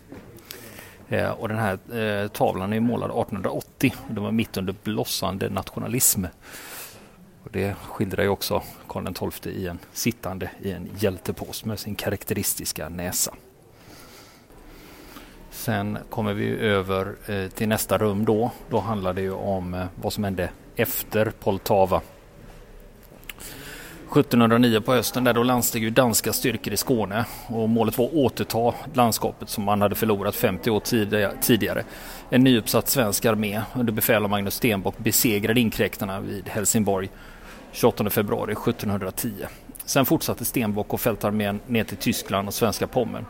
Eh, 1.09 1.29
och 1.29 1.47
den 1.47 1.57
här 1.57 1.97
eh, 1.97 2.27
tavlan 2.27 2.73
är 2.73 2.79
målad 2.79 3.09
1880. 3.09 3.93
Det 4.09 4.21
var 4.21 4.31
mitt 4.31 4.57
under 4.57 4.75
blossande 4.83 5.49
nationalism. 5.49 6.25
Och 7.43 7.49
det 7.51 7.73
skildrar 7.73 8.23
ju 8.23 8.29
också 8.29 8.63
Karl 8.87 9.31
XII 9.31 9.53
i 9.53 9.67
en 9.67 9.79
sittande 9.93 10.51
i 10.61 10.71
en 10.71 10.89
hjältepås 10.97 11.65
med 11.65 11.79
sin 11.79 11.95
karaktäristiska 11.95 12.89
näsa. 12.89 13.33
Sen 15.63 15.97
kommer 16.09 16.33
vi 16.33 16.49
över 16.49 17.15
eh, 17.25 17.49
till 17.49 17.67
nästa 17.67 17.97
rum 17.97 18.25
då. 18.25 18.51
Då 18.69 18.79
handlar 18.79 19.13
det 19.13 19.21
ju 19.21 19.31
om 19.31 19.73
eh, 19.73 19.85
vad 19.95 20.13
som 20.13 20.23
hände 20.23 20.49
efter 20.75 21.31
Poltava. 21.39 22.01
1709 24.11 24.81
på 24.81 24.93
hösten 24.93 25.23
där 25.23 25.33
då 25.33 25.43
landsteg 25.43 25.83
ju 25.83 25.89
danska 25.89 26.33
styrkor 26.33 26.73
i 26.73 26.77
Skåne 26.77 27.25
och 27.47 27.69
målet 27.69 27.97
var 27.97 28.05
att 28.05 28.13
återta 28.13 28.73
landskapet 28.93 29.49
som 29.49 29.63
man 29.63 29.81
hade 29.81 29.95
förlorat 29.95 30.35
50 30.35 30.69
år 30.69 30.79
tidigare. 31.41 31.83
En 32.29 32.43
nyuppsatt 32.43 32.89
svensk 32.89 33.25
armé 33.25 33.61
under 33.73 33.93
befäl 33.93 34.23
av 34.23 34.29
Magnus 34.29 34.53
Stenbock 34.53 34.97
besegrade 34.97 35.59
inkräktarna 35.59 36.19
vid 36.19 36.49
Helsingborg 36.49 37.09
28 37.71 38.09
februari 38.09 38.51
1710. 38.51 39.31
Sen 39.85 40.05
fortsatte 40.05 40.45
Stenbock 40.45 40.93
och 40.93 41.01
fältarmén 41.01 41.59
ner 41.67 41.83
till 41.83 41.97
Tyskland 41.97 42.47
och 42.47 42.53
svenska 42.53 42.87
Pommern. 42.87 43.25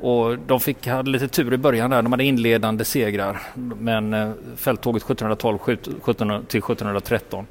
Och 0.00 0.38
de 0.38 0.60
fick, 0.60 0.86
hade 0.86 1.10
lite 1.10 1.28
tur 1.28 1.52
i 1.52 1.56
början 1.56 1.90
där, 1.90 2.02
de 2.02 2.12
hade 2.12 2.24
inledande 2.24 2.84
segrar. 2.84 3.40
Men 3.80 4.14
eh, 4.14 4.30
fälttåget 4.56 5.02
1712 5.02 5.58
17, 6.02 6.44
till 6.46 6.58
1713 6.58 7.46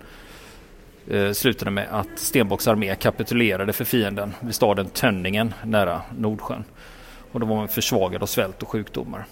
eh, 1.07 1.31
slutade 1.31 1.71
med 1.71 1.87
att 1.91 2.19
Stenbocks 2.19 2.67
armé 2.67 2.95
kapitulerade 2.95 3.73
för 3.73 3.85
fienden 3.85 4.33
vid 4.39 4.55
staden 4.55 4.85
Tönningen 4.85 5.53
nära 5.63 6.01
Nordsjön. 6.17 6.63
Och 7.31 7.39
då 7.39 7.45
var 7.45 7.55
man 7.55 7.67
försvagad 7.67 8.23
av 8.23 8.27
svält 8.27 8.63
och 8.63 8.69
sjukdomar. 8.69 9.25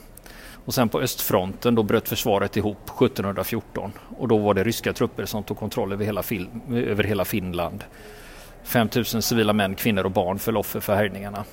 Och 0.66 0.74
sen 0.74 0.90
på 0.90 1.02
östfronten 1.02 1.76
då 1.76 1.84
bröt 1.84 2.10
försvaret 2.10 2.58
ihop 2.58 2.90
1714 3.02 3.92
och 4.18 4.28
då 4.28 4.38
var 4.38 4.54
det 4.54 4.64
ryska 4.64 4.94
trupper 4.94 5.26
som 5.26 5.44
tog 5.44 5.58
kontroll 5.58 5.94
över 5.94 6.06
hela, 6.06 6.24
över 6.72 7.04
hela 7.04 7.26
Finland. 7.26 7.84
5000 8.64 9.22
civila 9.22 9.54
män, 9.54 9.76
kvinnor 9.76 10.04
och 10.04 10.12
barn 10.12 10.40
föll 10.40 10.58
offer 10.58 10.80
för 10.80 10.96
härjningarna. 10.96 11.44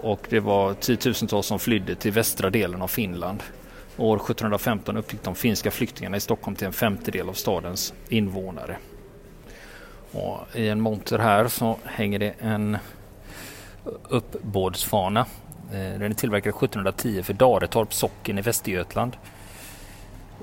Och 0.00 0.26
det 0.28 0.40
var 0.40 0.74
tiotusentals 0.74 1.46
som 1.46 1.58
flydde 1.58 1.94
till 1.94 2.12
västra 2.12 2.50
delen 2.50 2.82
av 2.82 2.88
Finland. 2.88 3.42
År 3.96 4.16
1715 4.16 4.96
uppgick 4.96 5.22
de 5.22 5.34
finska 5.34 5.70
flyktingarna 5.70 6.16
i 6.16 6.20
Stockholm 6.20 6.56
till 6.56 6.66
en 6.66 6.72
femtedel 6.72 7.28
av 7.28 7.32
stadens 7.32 7.94
invånare. 8.08 8.76
Och 10.12 10.38
I 10.54 10.68
en 10.68 10.80
monter 10.80 11.18
här 11.18 11.48
så 11.48 11.78
hänger 11.84 12.18
det 12.18 12.34
en 12.38 12.78
uppbådsfana. 14.08 15.20
Eh, 15.72 15.98
den 15.98 16.02
är 16.02 16.14
tillverkad 16.14 16.50
1710 16.50 17.22
för 17.22 17.32
Daretorp 17.32 17.94
socken 17.94 18.38
i 18.38 18.42
Västergötland. 18.42 19.16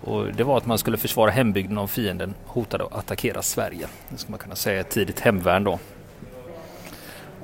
Och 0.01 0.33
det 0.33 0.43
var 0.43 0.57
att 0.57 0.65
man 0.65 0.77
skulle 0.77 0.97
försvara 0.97 1.31
hembygden 1.31 1.77
om 1.77 1.87
fienden 1.87 2.33
hotade 2.45 2.83
att 2.83 2.95
attackera 2.95 3.41
Sverige. 3.41 3.87
Det 4.09 4.17
skulle 4.17 4.31
man 4.31 4.39
kunna 4.39 4.55
säga 4.55 4.79
ett 4.79 4.89
tidigt 4.89 5.19
hemvärn 5.19 5.63
då. 5.63 5.79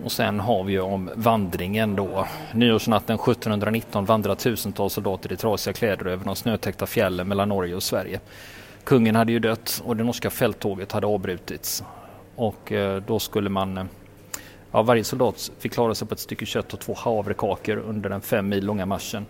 Och 0.04 0.12
sen 0.12 0.40
har 0.40 0.64
vi 0.64 0.74
ju 0.74 0.80
om 0.80 1.10
vandringen 1.16 1.96
då. 1.96 2.28
Nyårsnatten 2.54 3.16
1719 3.16 4.06
vandrar 4.06 4.36
tusentals 4.36 4.94
soldater 4.94 5.34
i 5.34 5.38
trasiga 5.38 5.74
kläder 5.74 6.08
över 6.08 6.26
de 6.26 6.36
snötäckta 6.36 6.86
fjällen 6.86 7.28
mellan 7.28 7.50
Norge 7.50 7.76
och 7.76 7.84
Sverige. 7.84 8.20
Kungen 8.84 9.16
hade 9.16 9.32
ju 9.32 9.40
dött 9.40 9.82
och 9.86 9.98
det 9.98 10.04
norska 10.04 10.30
fälttåget 10.30 10.92
hade 10.92 11.08
avbrutits. 11.08 11.84
Och 12.36 12.72
eh, 12.72 13.04
då 13.08 13.20
skulle 13.20 13.50
man 13.50 13.78
eh, 13.78 13.84
Ja, 14.72 14.82
varje 14.82 15.04
soldat 15.04 15.52
fick 15.60 15.74
klara 15.74 15.96
sig 15.96 16.08
på 16.08 16.14
ett 16.14 16.20
stycke 16.20 16.46
kött 16.46 16.74
och 16.74 16.80
två 16.80 16.94
havrekakor 16.94 17.78
under 17.78 18.10
den 18.10 18.22
fem 18.22 18.50
mil 18.50 18.66
långa 18.66 18.86
marschen. 18.86 19.26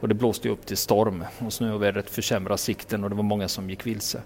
Och 0.00 0.08
det 0.08 0.14
blåste 0.14 0.48
upp 0.48 0.66
till 0.66 0.76
storm 0.76 1.24
och 1.38 1.52
snöovädret 1.52 2.10
försämrade 2.10 2.58
sikten 2.58 3.04
och 3.04 3.10
det 3.10 3.16
var 3.16 3.22
många 3.22 3.48
som 3.48 3.70
gick 3.70 3.86
vilse. 3.86 4.22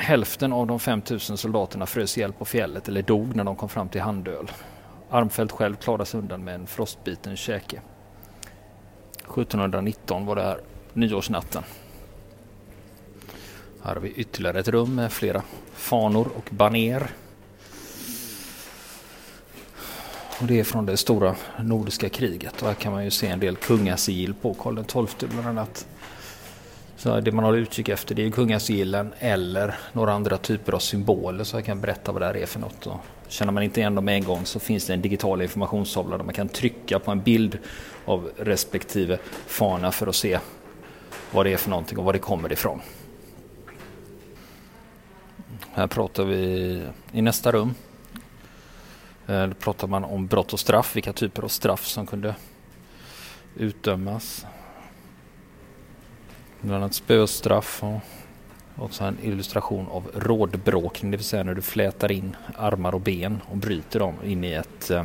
Hälften 0.00 0.52
av 0.52 0.66
de 0.66 0.80
5000 0.80 1.36
soldaterna 1.36 1.86
frös 1.86 2.18
ihjäl 2.18 2.32
på 2.32 2.44
fjället 2.44 2.88
eller 2.88 3.02
dog 3.02 3.36
när 3.36 3.44
de 3.44 3.56
kom 3.56 3.68
fram 3.68 3.88
till 3.88 4.00
Handöl. 4.00 4.50
Armfelt 5.10 5.52
själv 5.52 5.76
klarade 5.76 6.06
sig 6.06 6.20
undan 6.20 6.44
med 6.44 6.54
en 6.54 6.66
frostbiten 6.66 7.36
käke. 7.36 7.80
1719 9.18 10.26
var 10.26 10.36
det 10.36 10.42
här 10.42 10.60
nyårsnatten. 10.92 11.62
Här 13.82 13.94
har 13.94 14.00
vi 14.00 14.12
ytterligare 14.12 14.60
ett 14.60 14.68
rum 14.68 14.94
med 14.94 15.12
flera 15.12 15.42
fanor 15.72 16.28
och 16.36 16.48
baner. 16.50 17.10
Och 20.40 20.46
det 20.46 20.60
är 20.60 20.64
från 20.64 20.86
det 20.86 20.96
stora 20.96 21.34
nordiska 21.58 22.08
kriget 22.08 22.62
och 22.62 22.68
här 22.68 22.74
kan 22.74 22.92
man 22.92 23.04
ju 23.04 23.10
se 23.10 23.26
en 23.26 23.40
del 23.40 23.56
kungasigill 23.56 24.34
på 24.34 24.54
Karl 24.54 24.84
XII 24.84 25.28
bland 25.28 25.48
annat. 25.48 25.86
Så 27.00 27.20
det 27.20 27.32
man 27.32 27.44
har 27.44 27.54
utkik 27.54 27.88
efter 27.88 28.14
det 28.14 28.26
är 28.26 28.30
kungasigillen 28.30 29.14
eller 29.18 29.74
några 29.92 30.12
andra 30.12 30.38
typer 30.38 30.72
av 30.72 30.78
symboler 30.78 31.44
så 31.44 31.56
jag 31.56 31.64
kan 31.64 31.80
berätta 31.80 32.12
vad 32.12 32.22
det 32.22 32.26
här 32.26 32.36
är 32.36 32.46
för 32.46 32.60
något. 32.60 32.86
Och 32.86 33.00
känner 33.28 33.52
man 33.52 33.62
inte 33.62 33.80
igen 33.80 33.94
dem 33.94 34.08
en 34.08 34.24
gång 34.24 34.46
så 34.46 34.60
finns 34.60 34.86
det 34.86 34.92
en 34.92 35.02
digital 35.02 35.42
informationstavla 35.42 36.16
där 36.16 36.24
man 36.24 36.34
kan 36.34 36.48
trycka 36.48 36.98
på 36.98 37.10
en 37.10 37.22
bild 37.22 37.58
av 38.04 38.30
respektive 38.36 39.18
fana 39.46 39.92
för 39.92 40.06
att 40.06 40.14
se 40.14 40.38
vad 41.30 41.46
det 41.46 41.52
är 41.52 41.56
för 41.56 41.70
någonting 41.70 41.98
och 41.98 42.04
var 42.04 42.12
det 42.12 42.18
kommer 42.18 42.52
ifrån. 42.52 42.80
Här 45.72 45.86
pratar 45.86 46.24
vi 46.24 46.82
i 47.12 47.22
nästa 47.22 47.52
rum. 47.52 47.74
Då 49.26 49.54
pratar 49.60 49.86
man 49.86 50.04
om 50.04 50.26
brott 50.26 50.52
och 50.52 50.60
straff, 50.60 50.96
vilka 50.96 51.12
typer 51.12 51.42
av 51.42 51.48
straff 51.48 51.86
som 51.86 52.06
kunde 52.06 52.34
utdömas. 53.56 54.46
Bland 56.62 56.76
annat 56.76 56.94
spöstraff 56.94 57.82
och 57.84 58.00
också 58.76 59.04
en 59.04 59.18
illustration 59.22 59.86
av 59.88 60.10
rådbråkning, 60.14 61.10
det 61.10 61.16
vill 61.16 61.26
säga 61.26 61.42
när 61.42 61.54
du 61.54 61.62
flätar 61.62 62.12
in 62.12 62.36
armar 62.56 62.94
och 62.94 63.00
ben 63.00 63.40
och 63.50 63.56
bryter 63.56 63.98
dem 63.98 64.14
in 64.24 64.44
i 64.44 64.52
ett, 64.52 64.90
eh, 64.90 65.04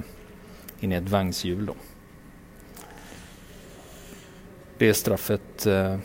in 0.80 0.92
i 0.92 0.96
ett 0.96 1.10
vagnshjul. 1.10 1.66
Då. 1.66 1.76
Det 4.78 4.94
straffet 4.94 5.66
eh, 5.66 5.98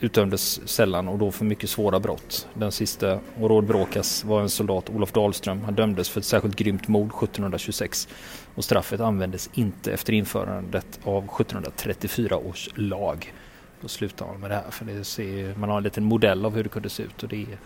utdömdes 0.00 0.68
sällan 0.68 1.08
och 1.08 1.18
då 1.18 1.30
för 1.30 1.44
mycket 1.44 1.70
svåra 1.70 2.00
brott. 2.00 2.48
Den 2.54 2.72
sista 2.72 3.12
att 3.12 3.20
rådbråkas 3.38 4.24
var 4.24 4.40
en 4.40 4.50
soldat, 4.50 4.90
Olof 4.90 5.12
Dahlström. 5.12 5.60
Han 5.64 5.74
dömdes 5.74 6.08
för 6.08 6.20
ett 6.20 6.26
särskilt 6.26 6.56
grymt 6.56 6.88
mord 6.88 7.08
1726 7.08 8.08
och 8.54 8.64
straffet 8.64 9.00
användes 9.00 9.50
inte 9.54 9.92
efter 9.92 10.12
införandet 10.12 11.00
av 11.04 11.24
1734 11.24 12.36
års 12.36 12.68
lag. 12.74 13.32
Då 13.80 13.88
slutar 13.88 14.26
man 14.26 14.40
med 14.40 14.50
det 14.50 14.54
här 14.54 14.70
för 14.70 14.84
det 14.84 15.04
ser, 15.04 15.54
man 15.54 15.68
har 15.68 15.76
en 15.76 15.82
liten 15.82 16.04
modell 16.04 16.46
av 16.46 16.54
hur 16.54 16.62
det 16.62 16.68
kunde 16.68 16.88
se 16.88 17.02
ut 17.02 17.22
och 17.22 17.28
det 17.28 17.36
är 17.36 17.58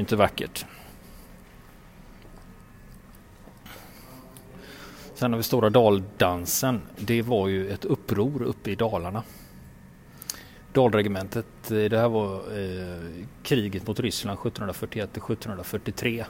inte 0.00 0.16
vackert. 0.16 0.66
Sen 5.14 5.32
har 5.32 5.36
vi 5.36 5.42
Stora 5.42 5.70
Daldansen. 5.70 6.80
Det 6.96 7.22
var 7.22 7.48
ju 7.48 7.70
ett 7.70 7.84
uppror 7.84 8.42
uppe 8.42 8.70
i 8.70 8.74
Dalarna. 8.74 9.22
Dalregementet, 10.72 11.70
eh, 11.70 11.76
det 11.76 11.98
här 11.98 12.08
var 12.08 12.34
eh, 12.34 13.24
kriget 13.42 13.86
mot 13.86 14.00
Ryssland 14.00 14.38
1741 14.38 15.12
till 15.12 15.22
1743. 15.22 16.24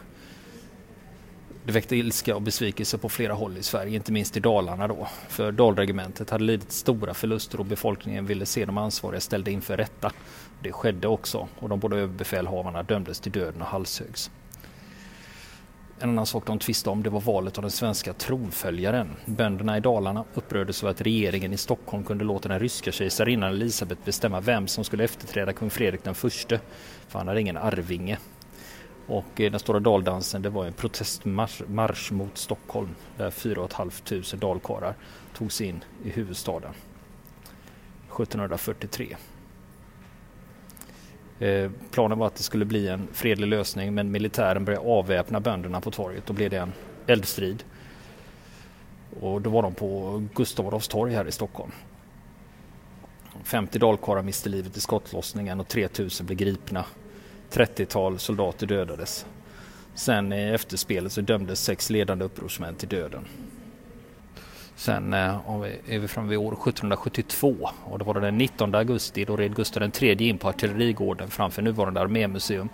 Det 1.68 1.72
väckte 1.72 1.96
ilska 1.96 2.34
och 2.36 2.42
besvikelse 2.42 2.98
på 2.98 3.08
flera 3.08 3.32
håll 3.32 3.56
i 3.56 3.62
Sverige, 3.62 3.96
inte 3.96 4.12
minst 4.12 4.36
i 4.36 4.40
Dalarna 4.40 4.88
då. 4.88 5.08
För 5.28 5.52
Dalregementet 5.52 6.30
hade 6.30 6.44
lidit 6.44 6.72
stora 6.72 7.14
förluster 7.14 7.60
och 7.60 7.66
befolkningen 7.66 8.26
ville 8.26 8.46
se 8.46 8.64
de 8.64 8.78
ansvariga 8.78 9.20
ställda 9.20 9.50
inför 9.50 9.76
rätta. 9.76 10.12
Det 10.62 10.72
skedde 10.72 11.08
också 11.08 11.48
och 11.58 11.68
de 11.68 11.80
båda 11.80 11.96
överbefälhavarna 11.96 12.82
dömdes 12.82 13.20
till 13.20 13.32
döden 13.32 13.62
och 13.62 13.68
halshögs. 13.68 14.30
En 15.98 16.10
annan 16.10 16.26
sak 16.26 16.46
de 16.46 16.58
tvistade 16.58 16.92
om 16.92 17.02
det 17.02 17.10
var 17.10 17.20
valet 17.20 17.58
av 17.58 17.62
den 17.62 17.70
svenska 17.70 18.12
tronföljaren. 18.12 19.08
Bönderna 19.24 19.76
i 19.76 19.80
Dalarna 19.80 20.24
upprördes 20.34 20.82
över 20.82 20.90
att 20.90 21.00
regeringen 21.00 21.52
i 21.52 21.56
Stockholm 21.56 22.04
kunde 22.04 22.24
låta 22.24 22.48
den 22.48 22.60
ryska 22.60 22.92
kejsarinnan 22.92 23.50
Elisabet 23.50 24.04
bestämma 24.04 24.40
vem 24.40 24.66
som 24.66 24.84
skulle 24.84 25.04
efterträda 25.04 25.52
kung 25.52 25.70
Fredrik 25.70 26.04
den 26.04 26.14
förste. 26.14 26.60
För 27.08 27.18
han 27.18 27.28
hade 27.28 27.40
ingen 27.40 27.56
arvinge. 27.56 28.18
Och 29.08 29.40
eh, 29.40 29.50
den 29.50 29.60
stora 29.60 29.80
daldansen 29.80 30.42
det 30.42 30.50
var 30.50 30.66
en 30.66 30.72
protestmarsch 30.72 32.12
mot 32.12 32.38
Stockholm 32.38 32.94
där 33.16 33.30
4 33.30 33.68
500 33.68 34.22
dalkarlar 34.36 34.94
tog 35.34 35.52
sig 35.52 35.66
in 35.66 35.84
i 36.04 36.10
huvudstaden 36.10 36.70
1743. 38.06 39.16
Eh, 41.38 41.70
planen 41.90 42.18
var 42.18 42.26
att 42.26 42.34
det 42.34 42.42
skulle 42.42 42.64
bli 42.64 42.88
en 42.88 43.08
fredlig 43.12 43.46
lösning 43.46 43.94
men 43.94 44.10
militären 44.10 44.64
började 44.64 44.86
avväpna 44.86 45.40
bönderna 45.40 45.80
på 45.80 45.90
torget. 45.90 46.26
Då 46.26 46.32
blev 46.32 46.50
det 46.50 46.58
en 46.58 46.72
eldstrid. 47.06 47.64
Och 49.20 49.42
då 49.42 49.50
var 49.50 49.62
de 49.62 49.74
på 49.74 50.22
Gustav 50.34 50.66
Adolfs 50.66 50.88
torg 50.88 51.14
här 51.14 51.28
i 51.28 51.32
Stockholm. 51.32 51.72
50 53.44 53.78
dalkarlar 53.78 54.22
miste 54.22 54.48
livet 54.48 54.76
i 54.76 54.80
skottlossningen 54.80 55.60
och 55.60 55.68
3000 55.68 56.26
blev 56.26 56.38
gripna. 56.38 56.84
30-tal 57.52 58.18
soldater 58.18 58.66
dödades. 58.66 59.26
Sen 59.94 60.32
i 60.32 60.42
efterspelet 60.42 61.12
så 61.12 61.20
dömdes 61.20 61.64
sex 61.64 61.90
ledande 61.90 62.24
upprorsmän 62.24 62.74
till 62.74 62.88
döden. 62.88 63.24
Sen 64.76 65.14
eh, 65.14 65.36
är 65.88 65.98
vi 65.98 66.08
framme 66.08 66.28
vid 66.28 66.38
år 66.38 66.52
1772 66.52 67.70
och 67.84 67.98
då 67.98 68.04
var 68.04 68.14
det 68.14 68.20
den 68.20 68.38
19 68.38 68.74
augusti 68.74 69.24
då 69.24 69.36
red 69.36 69.56
Gustav 69.56 69.90
III 70.02 70.28
in 70.28 70.38
på 70.38 70.48
artillerigården 70.48 71.30
framför 71.30 71.62
nuvarande 71.62 72.00
armémuseum 72.00 72.68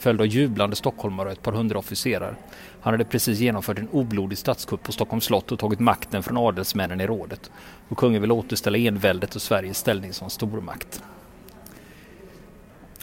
följd 0.00 0.20
av 0.20 0.26
jublande 0.26 0.76
stockholmare 0.76 1.26
och 1.26 1.32
ett 1.32 1.42
par 1.42 1.52
hundra 1.52 1.78
officerare. 1.78 2.34
Han 2.80 2.94
hade 2.94 3.04
precis 3.04 3.38
genomfört 3.38 3.78
en 3.78 3.88
oblodig 3.88 4.38
statskupp 4.38 4.82
på 4.82 4.92
Stockholms 4.92 5.24
slott 5.24 5.52
och 5.52 5.58
tagit 5.58 5.80
makten 5.80 6.22
från 6.22 6.36
adelsmännen 6.36 7.00
i 7.00 7.06
rådet. 7.06 7.50
Och 7.88 7.98
kungen 7.98 8.20
vill 8.20 8.32
återställa 8.32 8.78
enväldet 8.78 9.34
och 9.34 9.42
Sveriges 9.42 9.78
ställning 9.78 10.12
som 10.12 10.30
stormakt. 10.30 11.02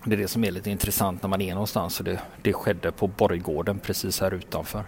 Det 0.08 0.16
är 0.16 0.18
det 0.18 0.28
som 0.28 0.44
är 0.44 0.52
lite 0.52 0.70
intressant 0.70 1.22
när 1.22 1.30
man 1.30 1.42
är 1.42 1.54
någonstans 1.54 2.00
och 2.00 2.06
det, 2.06 2.20
det 2.42 2.54
skedde 2.54 2.92
på 2.92 3.08
Borggården 3.08 3.80
precis 3.80 4.22
här 4.22 4.34
utanför. 4.34 4.84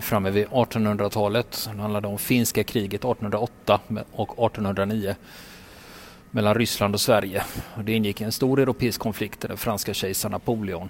Framme 0.00 0.30
vid 0.30 0.46
1800-talet. 0.46 1.68
Det 1.74 1.80
handlade 1.80 2.08
om 2.08 2.18
finska 2.18 2.64
kriget 2.64 3.00
1808 3.00 3.80
och 4.12 4.46
1809 4.46 5.14
mellan 6.30 6.54
Ryssland 6.54 6.94
och 6.94 7.00
Sverige. 7.00 7.44
Det 7.84 7.92
ingick 7.92 8.20
i 8.20 8.24
en 8.24 8.32
stor 8.32 8.60
europeisk 8.60 9.00
konflikt 9.00 9.40
där 9.40 9.48
den 9.48 9.56
franska 9.56 9.94
kejsaren 9.94 10.32
Napoleon 10.32 10.88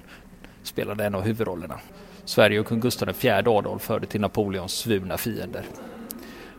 spelade 0.62 1.04
en 1.04 1.14
av 1.14 1.22
huvudrollerna. 1.22 1.80
Sverige 2.24 2.60
och 2.60 2.66
kung 2.66 2.80
Gustav 2.80 3.08
IV 3.08 3.48
Adolf 3.48 3.88
hörde 3.88 4.06
till 4.06 4.20
Napoleons 4.20 4.72
svurna 4.72 5.18
fiender. 5.18 5.64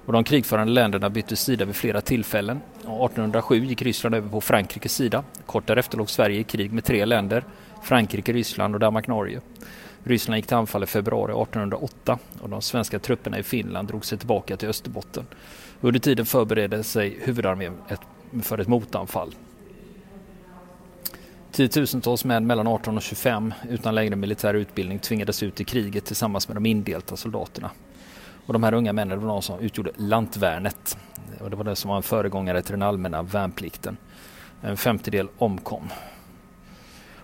Och 0.06 0.14
de 0.14 0.24
krigförande 0.24 0.74
länderna 0.74 1.10
bytte 1.10 1.36
sida 1.36 1.66
vid 1.66 1.76
flera 1.76 2.02
tillfällen. 2.02 2.62
Och 2.76 3.06
1807 3.06 3.66
gick 3.66 3.82
Ryssland 3.82 4.16
över 4.16 4.30
på 4.30 4.42
Frankrikes 4.42 4.96
sida. 4.96 5.24
Kort 5.46 5.68
därefter 5.68 5.98
låg 5.98 6.10
Sverige 6.10 6.40
i 6.40 6.44
krig 6.44 6.72
med 6.72 6.84
tre 6.84 7.06
länder, 7.06 7.44
Frankrike, 7.84 8.34
Ryssland 8.34 8.74
och 8.74 8.80
Danmark-Norge. 8.80 9.42
Ryssland 10.04 10.36
gick 10.36 10.48
till 10.48 10.58
anfall 10.58 10.84
i 10.84 10.88
februari 10.88 11.32
1808 11.32 12.20
och 12.42 12.50
de 12.50 12.62
svenska 12.62 13.00
trupperna 13.00 13.40
i 13.40 13.44
Finland 13.44 13.88
drog 13.88 14.06
sig 14.06 14.18
tillbaka 14.18 14.58
till 14.58 14.70
Österbotten. 14.70 15.26
Under 15.82 16.00
tiden 16.00 16.26
förberedde 16.26 16.84
sig 16.84 17.20
huvudarmén 17.22 17.74
för 18.42 18.58
ett 18.58 18.68
motanfall. 18.68 19.36
Tiotusentals 21.52 22.26
män 22.26 22.48
mellan 22.48 22.68
18 22.68 22.98
och 22.98 23.04
25 23.04 23.54
utan 23.70 23.96
längre 23.96 24.16
militär 24.16 24.54
utbildning 24.54 25.00
tvingades 25.00 25.44
ut 25.44 25.62
i 25.62 25.64
kriget 25.64 26.06
tillsammans 26.06 26.48
med 26.48 26.58
de 26.58 26.66
indelta 26.66 27.18
soldaterna. 27.18 27.72
Och 28.46 28.54
de 28.54 28.64
här 28.64 28.74
unga 28.74 28.94
männen 28.94 29.20
var 29.20 29.28
de 29.28 29.42
som 29.42 29.60
utgjorde 29.60 29.92
lantvärnet. 29.96 30.98
Och 31.40 31.50
det 31.50 31.56
var 31.56 31.64
det 31.64 31.76
som 31.76 31.90
var 31.90 31.98
en 31.98 32.04
föregångare 32.04 32.62
till 32.62 32.72
den 32.72 32.82
allmänna 32.82 33.22
värnplikten. 33.22 33.98
En 34.62 34.78
femtedel 34.78 35.28
omkom. 35.38 35.90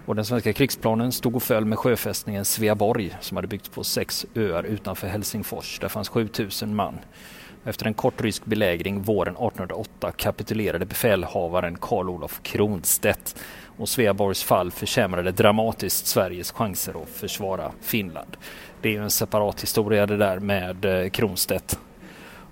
Och 0.05 0.15
den 0.15 0.25
svenska 0.25 0.53
krigsplanen 0.53 1.11
stod 1.11 1.35
och 1.35 1.43
föll 1.43 1.65
med 1.65 1.79
sjöfästningen 1.79 2.45
Sveaborg 2.45 3.17
som 3.19 3.37
hade 3.37 3.47
byggts 3.47 3.69
på 3.69 3.83
sex 3.83 4.25
öar 4.35 4.63
utanför 4.63 5.07
Helsingfors. 5.07 5.79
Där 5.79 5.87
fanns 5.87 6.09
7000 6.09 6.75
man. 6.75 6.99
Efter 7.63 7.85
en 7.85 7.93
kort 7.93 8.21
rysk 8.21 8.45
belägring 8.45 9.01
våren 9.01 9.33
1808 9.33 10.11
kapitulerade 10.11 10.85
befälhavaren 10.85 11.77
Karl 11.77 12.09
Olof 12.09 12.39
Kronstedt 12.43 13.35
och 13.81 13.89
Sveaborgs 13.89 14.43
fall 14.43 14.71
försämrade 14.71 15.31
dramatiskt 15.31 16.07
Sveriges 16.07 16.51
chanser 16.51 17.03
att 17.03 17.09
försvara 17.09 17.71
Finland. 17.81 18.37
Det 18.81 18.89
är 18.89 18.93
ju 18.93 19.03
en 19.03 19.11
separat 19.11 19.63
historia 19.63 20.05
det 20.05 20.17
där 20.17 20.39
med 20.39 20.85
eh, 20.85 21.09
Kronstedt 21.09 21.79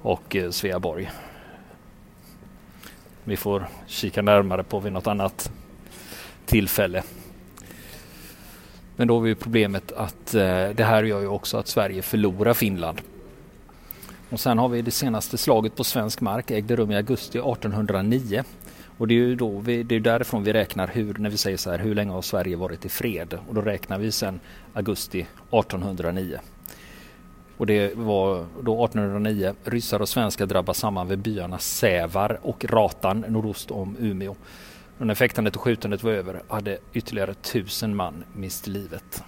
och 0.01 0.35
eh, 0.35 0.51
Sveaborg. 0.51 1.11
Vi 3.23 3.37
får 3.37 3.67
kika 3.87 4.21
närmare 4.21 4.63
på 4.63 4.79
vid 4.79 4.93
något 4.93 5.07
annat 5.07 5.51
tillfälle. 6.45 7.03
Men 8.95 9.07
då 9.07 9.15
har 9.15 9.21
vi 9.21 9.35
problemet 9.35 9.91
att 9.91 10.33
eh, 10.33 10.69
det 10.69 10.83
här 10.83 11.03
gör 11.03 11.19
ju 11.19 11.27
också 11.27 11.57
att 11.57 11.67
Sverige 11.67 12.01
förlorar 12.01 12.53
Finland. 12.53 13.01
Och 14.29 14.39
sen 14.39 14.57
har 14.57 14.69
vi 14.69 14.81
det 14.81 14.91
senaste 14.91 15.37
slaget 15.37 15.75
på 15.75 15.83
svensk 15.83 16.21
mark 16.21 16.51
ägde 16.51 16.75
rum 16.75 16.91
i 16.91 16.95
augusti 16.95 17.37
1809. 17.37 18.43
Och 18.99 19.07
det 19.07 19.13
är 19.13 19.15
ju 19.15 19.35
då 19.35 19.59
vi, 19.59 19.83
det 19.83 19.95
är 19.95 19.99
därifrån 19.99 20.43
vi 20.43 20.53
räknar 20.53 20.87
hur, 20.87 21.13
när 21.17 21.29
vi 21.29 21.37
säger 21.37 21.57
så 21.57 21.71
här, 21.71 21.79
hur 21.79 21.95
länge 21.95 22.11
har 22.11 22.21
Sverige 22.21 22.55
varit 22.55 22.85
i 22.85 22.89
fred? 22.89 23.39
Och 23.47 23.55
då 23.55 23.61
räknar 23.61 23.99
vi 23.99 24.11
sedan 24.11 24.39
augusti 24.73 25.19
1809. 25.19 26.39
Och 27.57 27.65
det 27.65 27.95
var 27.95 28.45
då 28.61 28.85
1809 28.85 29.53
ryssar 29.63 30.01
och 30.01 30.09
svenskar 30.09 30.45
drabbas 30.45 30.77
samman 30.77 31.07
vid 31.07 31.19
byarna 31.19 31.59
Sävar 31.59 32.39
och 32.41 32.65
Ratan 32.65 33.25
nordost 33.27 33.71
om 33.71 33.95
Umeå. 33.99 34.35
Och 34.97 35.07
när 35.07 35.15
fäktandet 35.15 35.55
och 35.55 35.61
skjutandet 35.61 36.03
var 36.03 36.11
över 36.11 36.41
hade 36.47 36.77
ytterligare 36.93 37.33
tusen 37.33 37.95
man 37.95 38.23
mist 38.33 38.67
livet. 38.67 39.23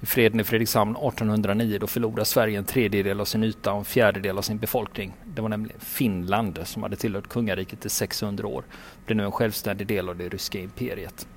I 0.00 0.06
freden 0.06 0.40
i 0.40 0.44
Fredrikshamn 0.44 0.96
1809 0.96 1.78
då 1.80 1.86
förlorade 1.86 2.24
Sverige 2.24 2.58
en 2.58 2.64
tredjedel 2.64 3.20
av 3.20 3.24
sin 3.24 3.44
yta 3.44 3.72
och 3.72 3.78
en 3.78 3.84
fjärdedel 3.84 4.38
av 4.38 4.42
sin 4.42 4.58
befolkning. 4.58 5.12
Det 5.36 5.42
var 5.42 5.48
nämligen 5.48 5.80
Finland 5.80 6.58
som 6.64 6.82
hade 6.82 6.96
tillhört 6.96 7.28
kungariket 7.28 7.86
i 7.86 7.88
600 7.88 8.46
år. 8.46 8.64
Det 9.06 9.12
är 9.12 9.16
nu 9.16 9.24
en 9.24 9.32
självständig 9.32 9.86
del 9.86 10.08
av 10.08 10.16
det 10.16 10.28
ryska 10.28 10.58
imperiet. 10.58 11.28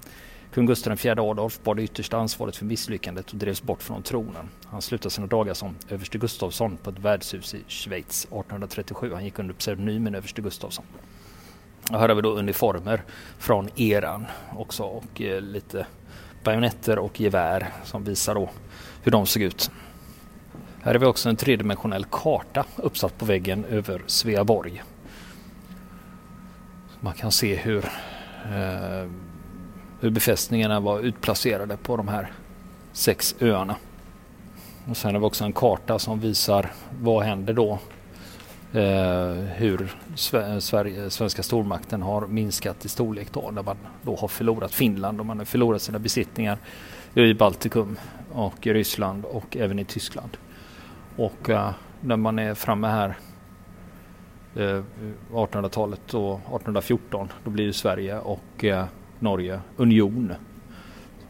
Kung 0.53 0.65
Gustav 0.65 1.05
IV 1.05 1.19
Adolf 1.19 1.59
bar 1.63 1.75
det 1.75 1.83
yttersta 1.83 2.17
ansvaret 2.17 2.55
för 2.55 2.65
misslyckandet 2.65 3.31
och 3.31 3.37
drevs 3.37 3.63
bort 3.63 3.83
från 3.83 4.03
tronen. 4.03 4.49
Han 4.65 4.81
slutade 4.81 5.09
sina 5.09 5.27
dagar 5.27 5.53
som 5.53 5.75
överste 5.89 6.17
Gustavsson 6.17 6.77
på 6.77 6.89
ett 6.89 6.99
värdshus 6.99 7.53
i 7.53 7.63
Schweiz 7.67 8.23
1837. 8.25 9.13
Han 9.13 9.25
gick 9.25 9.39
under 9.39 9.53
pseudonymen 9.53 10.15
överste 10.15 10.41
Gustavsson. 10.41 10.85
Och 11.91 11.99
här 11.99 12.09
har 12.09 12.15
vi 12.15 12.21
då 12.21 12.35
uniformer 12.35 13.03
från 13.37 13.69
eran 13.75 14.25
också 14.55 14.83
och 14.83 15.21
eh, 15.21 15.41
lite 15.41 15.85
bajonetter 16.43 16.99
och 16.99 17.19
gevär 17.19 17.67
som 17.83 18.03
visar 18.03 18.35
då 18.35 18.49
hur 19.03 19.11
de 19.11 19.25
såg 19.25 19.43
ut. 19.43 19.71
Här 20.81 20.93
har 20.93 20.99
vi 20.99 21.05
också 21.05 21.29
en 21.29 21.35
tredimensionell 21.35 22.05
karta 22.05 22.65
uppsatt 22.75 23.17
på 23.17 23.25
väggen 23.25 23.65
över 23.65 24.01
Sveaborg. 24.07 24.83
Man 26.99 27.13
kan 27.13 27.31
se 27.31 27.55
hur, 27.55 27.85
eh, 28.45 29.09
hur 29.99 30.09
befästningarna 30.09 30.79
var 30.79 30.99
utplacerade 30.99 31.77
på 31.77 31.97
de 31.97 32.07
här 32.07 32.31
sex 32.91 33.35
öarna. 33.39 33.75
Och 34.89 34.97
sen 34.97 35.13
har 35.13 35.19
vi 35.19 35.25
också 35.25 35.43
en 35.43 35.53
karta 35.53 35.99
som 35.99 36.19
visar 36.19 36.71
vad 37.01 37.23
händer 37.23 37.53
då 37.53 37.79
eh, 38.73 39.33
hur 39.55 39.95
Sverige, 40.59 41.09
svenska 41.09 41.43
stormakten 41.43 42.01
har 42.01 42.27
minskat 42.27 42.85
i 42.85 42.89
storlek 42.89 43.33
då 43.33 43.51
när 43.51 43.63
man 43.63 43.77
då 44.01 44.15
har 44.15 44.27
förlorat 44.27 44.73
Finland 44.73 45.19
och 45.19 45.25
man 45.25 45.37
har 45.37 45.45
förlorat 45.45 45.81
sina 45.81 45.99
besittningar 45.99 46.57
i 47.13 47.33
Baltikum 47.33 47.99
och 48.31 48.67
i 48.67 48.73
Ryssland 48.73 49.25
och 49.25 49.57
även 49.57 49.79
i 49.79 49.85
Tyskland. 49.85 50.37
Och 51.19 51.49
uh, 51.49 51.71
när 52.01 52.17
man 52.17 52.39
är 52.39 52.53
framme 52.53 52.87
här 52.87 53.17
eh, 54.55 54.63
uh, 54.63 54.83
1800-talet 55.31 56.13
och 56.13 56.33
1814 56.33 57.31
då 57.43 57.49
blir 57.49 57.71
Sverige 57.71 58.19
och 58.19 58.63
uh, 58.63 58.83
Norge 59.19 59.59
union 59.77 60.33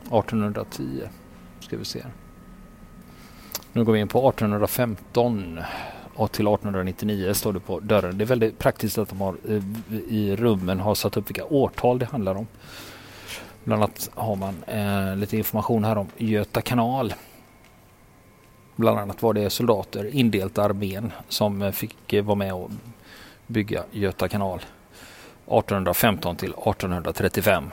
1810 0.02 1.02
ska 1.60 1.78
vi 1.78 1.86
se. 1.86 2.04
Nu 3.74 3.84
går 3.84 3.94
vi 3.94 4.00
in 4.00 4.08
på 4.08 4.30
1815 4.30 5.60
och 6.16 6.32
till 6.32 6.48
1899 6.48 7.34
står 7.34 7.54
det 7.54 7.60
på 7.60 7.80
dörren. 7.80 8.18
Det 8.18 8.24
är 8.24 8.26
väldigt 8.26 8.60
praktiskt 8.60 8.98
att 8.98 9.10
de 9.10 9.22
har 9.22 9.36
i 10.10 10.36
rummen 10.36 10.80
har 10.80 10.96
satt 10.96 11.18
upp 11.18 11.30
vilka 11.30 11.46
årtal 11.46 12.00
det 12.00 12.06
handlar 12.06 12.36
om. 12.36 12.48
Bland 13.64 13.84
annat 13.84 14.10
har 14.14 14.36
man 14.36 14.64
eh, 14.64 15.16
lite 15.16 15.38
information 15.38 15.84
här 15.84 15.98
om 15.98 16.08
Göta 16.18 16.62
kanal. 16.62 17.14
Bland 18.80 19.00
annat 19.00 19.22
var 19.22 19.34
det 19.34 19.50
soldater 19.50 20.16
indelt 20.16 20.58
armén 20.58 21.12
som 21.30 21.62
eh, 21.62 21.72
fick 21.72 22.14
eh, 22.14 22.24
vara 22.24 22.36
med 22.36 22.54
och 22.54 22.70
bygga 23.48 23.84
Göta 23.92 24.28
kanal 24.28 24.58
1815 24.58 26.36
till 26.36 26.50
1835. 26.50 27.70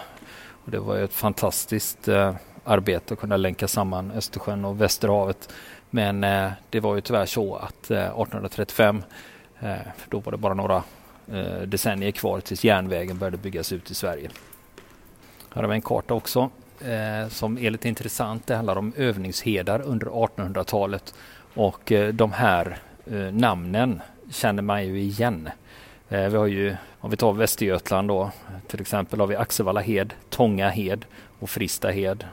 Och 0.49 0.71
det 0.71 0.79
var 0.79 0.97
ett 0.97 1.12
fantastiskt 1.12 2.09
eh, 2.09 2.35
arbete 2.64 3.14
att 3.14 3.21
kunna 3.21 3.37
länka 3.37 3.69
samman 3.69 4.11
Östersjön 4.11 4.64
och 4.64 4.81
Västerhavet 4.81 5.49
men 5.90 6.25
eh, 6.25 6.51
det 6.71 6.81
var 6.81 6.95
ju 6.95 7.01
tyvärr 7.01 7.27
så 7.27 7.57
att 7.57 7.90
eh, 7.90 7.99
1835, 7.99 9.03
eh, 9.61 9.75
då 10.09 10.19
var 10.19 10.33
det 10.33 10.38
bara 10.38 10.55
några 10.55 10.83
decennier 11.66 12.11
kvar 12.11 12.40
tills 12.40 12.64
järnvägen 12.64 13.19
började 13.19 13.37
byggas 13.37 13.73
ut 13.73 13.90
i 13.90 13.95
Sverige. 13.95 14.31
Här 15.55 15.62
har 15.62 15.69
vi 15.69 15.75
en 15.75 15.83
karta 15.83 16.14
också 16.14 16.51
eh, 16.81 17.29
som 17.29 17.59
är 17.59 17.71
lite 17.71 17.89
intressant. 17.89 18.47
Det 18.47 18.57
handlar 18.57 18.77
om 18.77 18.93
övningshedar 18.97 19.81
under 19.81 20.07
1800-talet 20.07 21.15
och 21.55 21.93
eh, 21.93 22.12
de 22.15 22.33
här 22.33 22.79
eh, 23.07 23.33
namnen 23.33 24.03
känner 24.31 24.62
man 24.62 24.87
ju 24.87 25.01
igen. 25.01 25.49
Eh, 26.09 26.29
vi 26.29 26.37
har 26.37 26.47
ju, 26.47 26.77
om 27.01 27.11
vi 27.11 27.17
tar 27.17 27.33
Västergötland 27.33 28.09
då, 28.09 28.31
till 28.67 28.81
exempel 28.81 29.21
har 29.21 29.27
vi 29.27 29.37
Axevalla 29.37 29.81
hed, 29.81 30.15
Tånga 30.31 30.69
hed 30.69 31.05
och 31.39 31.51
Frista 31.51 31.89
hed. 31.89 32.25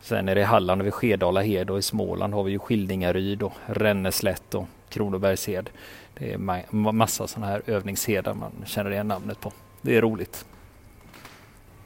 Sen 0.00 0.28
är 0.28 0.34
det 0.34 0.40
i 0.40 0.44
Halland 0.44 0.80
har 0.80 0.84
vi 0.84 0.90
Skedala 0.90 1.42
hed 1.42 1.70
och 1.70 1.78
i 1.78 1.82
Småland 1.82 2.34
har 2.34 2.42
vi 2.42 2.52
ju 2.52 2.58
Skildingaryd 2.58 3.42
och 3.42 3.52
Ränneslätt 3.66 4.54
och 4.54 4.68
Kronobergshed. 4.88 5.70
Det 6.14 6.32
är 6.32 6.38
ma 6.38 6.92
massa 6.92 7.26
sådana 7.26 7.52
här 7.52 7.62
övningshedar 7.66 8.34
man 8.34 8.52
känner 8.66 8.90
igen 8.90 9.08
namnet 9.08 9.40
på. 9.40 9.52
Det 9.82 9.96
är 9.96 10.02
roligt. 10.02 10.44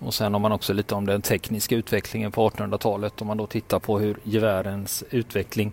Och 0.00 0.14
sen 0.14 0.32
har 0.32 0.40
man 0.40 0.52
också 0.52 0.72
lite 0.72 0.94
om 0.94 1.06
den 1.06 1.22
tekniska 1.22 1.76
utvecklingen 1.76 2.32
på 2.32 2.50
1800-talet 2.50 3.20
om 3.20 3.26
man 3.26 3.36
då 3.36 3.46
tittar 3.46 3.78
på 3.78 3.98
hur 3.98 4.16
gevärens 4.24 5.04
utveckling 5.10 5.72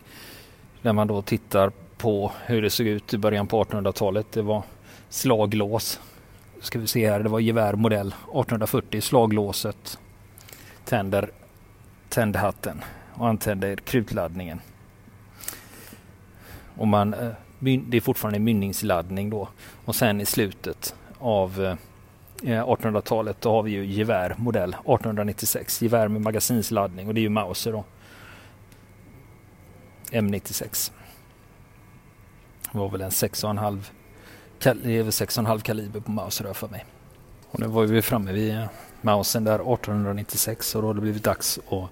när 0.81 0.93
man 0.93 1.07
då 1.07 1.21
tittar 1.21 1.71
på 1.97 2.31
hur 2.45 2.61
det 2.61 2.69
såg 2.69 2.87
ut 2.87 3.13
i 3.13 3.17
början 3.17 3.47
på 3.47 3.63
1800-talet. 3.63 4.31
Det 4.31 4.41
var 4.41 4.63
slaglås 5.09 5.99
ska 6.61 6.79
vi 6.79 6.87
se 6.87 7.09
här, 7.09 7.19
det 7.19 7.29
var 7.29 7.39
gevär 7.39 7.73
modell 7.73 8.07
1840, 8.07 9.01
slaglåset, 9.01 9.99
tänder 10.85 11.29
tändhatten 12.09 12.83
och 13.13 13.27
antänder 13.27 13.75
krutladdningen. 13.75 14.61
Och 16.75 16.87
man, 16.87 17.13
eh, 17.13 17.31
det 17.59 17.97
är 17.97 18.01
fortfarande 18.01 18.39
mynningsladdning 18.39 19.29
då. 19.29 19.47
Och 19.85 19.95
sen 19.95 20.21
i 20.21 20.25
slutet 20.25 20.95
av 21.19 21.63
eh, 21.65 21.75
Eh, 22.43 22.67
1800-talet 22.67 23.41
då 23.41 23.51
har 23.51 23.63
vi 23.63 23.71
ju 23.71 23.85
gevär 23.85 24.35
modell 24.37 24.69
1896. 24.69 25.81
Gevär 25.81 26.07
med 26.07 26.21
magasinsladdning 26.21 27.07
och 27.07 27.13
det 27.13 27.19
är 27.19 27.21
ju 27.23 27.29
Mauser 27.29 27.71
då. 27.71 27.83
M96. 30.11 30.91
Det 32.71 32.77
var 32.77 32.89
väl 32.89 33.01
en 33.01 33.09
6,5 33.09 33.79
6,5 34.59 35.59
kaliber 35.59 35.99
på 35.99 36.11
Mauser 36.11 36.53
för 36.53 36.67
mig. 36.67 36.85
Och 37.51 37.59
nu 37.59 37.67
var 37.67 37.83
vi 37.83 38.01
framme 38.01 38.31
vid 38.31 38.55
eh, 38.55 38.65
Mausen 39.01 39.43
där 39.43 39.55
1896 39.55 40.75
och 40.75 40.81
då 40.81 40.87
har 40.87 40.93
det 40.93 41.01
blivit 41.01 41.23
dags 41.23 41.59
att 41.69 41.89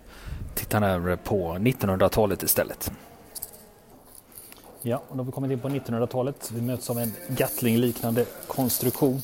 titta 0.55 0.79
närmare 0.79 1.17
på 1.17 1.53
1900-talet 1.53 2.43
istället. 2.43 2.91
Ja, 4.81 5.01
och 5.09 5.17
då 5.17 5.23
har 5.23 5.25
vi 5.25 5.31
kommit 5.31 5.51
in 5.51 5.59
på 5.59 5.69
1900-talet. 5.69 6.51
Vi 6.53 6.61
möts 6.61 6.89
av 6.89 6.99
en 6.99 7.13
Gatling-liknande 7.27 8.25
konstruktion. 8.47 9.21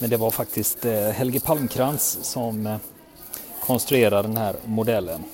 Men 0.00 0.10
det 0.10 0.16
var 0.16 0.30
faktiskt 0.30 0.84
eh, 0.84 1.08
Helge 1.08 1.40
Palmkrans 1.40 2.18
som 2.22 2.66
eh, 2.66 2.76
konstruerade 3.60 4.28
den 4.28 4.36
här 4.36 4.56
modellen. 4.64 5.24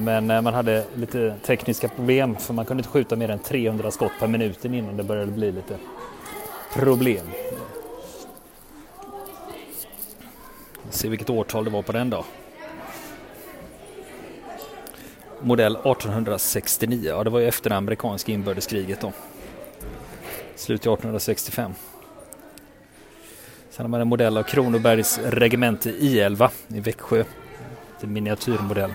Men 0.00 0.30
eh, 0.30 0.42
man 0.42 0.54
hade 0.54 0.84
lite 0.94 1.34
tekniska 1.42 1.88
problem 1.88 2.36
för 2.36 2.54
man 2.54 2.64
kunde 2.64 2.80
inte 2.80 2.90
skjuta 2.90 3.16
mer 3.16 3.30
än 3.30 3.38
300 3.38 3.90
skott 3.90 4.12
per 4.18 4.26
minut 4.26 4.64
innan 4.64 4.96
det 4.96 5.02
började 5.02 5.32
bli 5.32 5.52
lite 5.52 5.78
problem. 6.72 7.26
Se 10.90 11.08
vilket 11.08 11.30
årtal 11.30 11.64
det 11.64 11.70
var 11.70 11.82
på 11.82 11.92
den 11.92 12.10
då. 12.10 12.24
Modell 15.40 15.76
1869, 15.76 17.08
ja 17.08 17.24
det 17.24 17.30
var 17.30 17.40
ju 17.40 17.48
efter 17.48 17.70
det 17.70 17.76
amerikanska 17.76 18.32
inbördeskriget 18.32 19.00
då. 19.00 19.12
Slutet 20.54 20.86
1865. 20.86 21.74
Sen 23.76 23.84
har 23.84 23.88
man 23.88 24.00
en 24.00 24.08
modell 24.08 24.36
av 24.36 24.42
Kronobergs 24.42 25.18
regemente 25.18 25.90
I11 25.90 26.50
i 26.68 26.80
Växjö. 26.80 27.24
En 28.00 28.12
miniatyrmodell. 28.12 28.94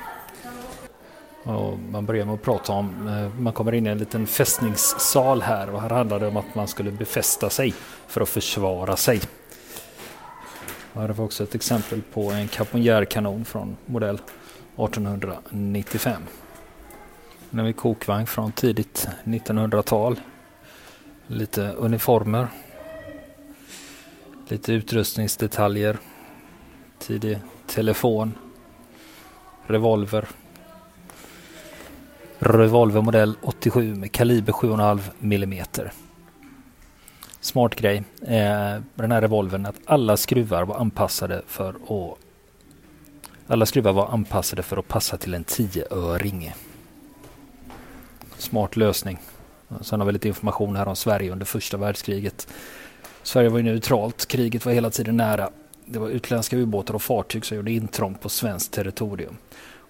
Och 1.44 1.80
man 1.80 2.06
börjar 2.06 2.26
med 2.26 2.34
att 2.34 2.41
prata 2.41 2.74
om, 2.74 3.08
eh, 3.08 3.41
man 3.41 3.54
kommer 3.54 3.74
in 3.74 3.88
i 3.88 3.89
en 3.89 3.98
liten 3.98 4.28
fästningssal 4.28 5.41
här 5.41 5.70
och 5.70 5.82
här 5.82 5.89
handlar 5.89 6.20
det 6.20 6.28
om 6.28 6.38
att 6.38 6.56
man 6.56 6.67
skulle 6.67 6.91
befästa 6.91 7.50
sig 7.50 7.74
för 8.08 8.22
att 8.22 8.30
försvara 8.30 8.96
sig. 8.96 9.22
Och 10.94 11.02
här 11.02 11.10
vi 11.10 11.22
också 11.22 11.44
ett 11.44 11.56
exempel 11.56 12.02
på 12.13 12.32
en 12.32 12.48
kaponjärkanon 12.48 13.46
från 13.46 13.78
modell 13.86 14.15
1895. 14.15 16.22
Nu 17.50 17.63
vi 17.63 17.74
kokvagn 17.74 18.28
från 18.28 18.52
tidigt 18.52 19.08
1900-tal. 19.24 20.20
Lite 21.28 21.72
uniformer. 21.72 22.48
Lite 24.52 24.74
utrustningsdetaljer. 24.74 25.98
Tidig 27.00 27.40
telefon. 27.68 28.34
Revolver. 29.68 30.28
Revolvermodell 32.40 33.36
87 33.42 33.96
med 33.96 34.12
kaliber 34.12 34.54
7,5 34.54 35.00
mm. 35.22 35.66
smart 37.42 37.76
grej 37.76 38.04
eh, 38.22 38.82
den 38.96 39.12
här 39.12 39.22
revolvern 39.22 39.66
att 39.66 39.76
alla 39.86 40.18
skruvar 40.18 40.66
var 40.66 40.76
anpassade 40.76 41.42
för 41.48 41.70
att 41.70 42.18
alla 43.48 43.66
skruvar 43.66 43.94
var 43.94 44.08
anpassade 44.08 44.64
för 44.64 44.78
att 44.78 44.88
passa 44.88 45.18
till 45.18 45.34
en 45.34 45.46
10-öring. 45.46 46.54
Smart 48.38 48.76
lösning. 48.76 49.20
Sen 49.82 50.00
har 50.00 50.08
vi 50.08 50.14
lite 50.14 50.28
information 50.28 50.76
här 50.76 50.88
om 50.88 50.96
Sverige 50.96 51.32
under 51.32 51.46
första 51.46 51.78
världskriget. 51.78 52.48
Sverige 53.23 53.49
var 53.49 53.57
ju 53.57 53.63
neutralt, 53.63 54.25
kriget 54.25 54.65
var 54.65 54.73
hela 54.73 54.89
tiden 54.89 55.17
nära. 55.17 55.49
Det 55.86 55.99
var 55.99 56.10
utländska 56.10 56.57
ubåtar 56.57 56.93
och 56.93 57.01
fartyg 57.01 57.45
som 57.45 57.57
gjorde 57.57 57.71
intrång 57.71 58.15
på 58.15 58.29
svenskt 58.29 58.73
territorium. 58.73 59.38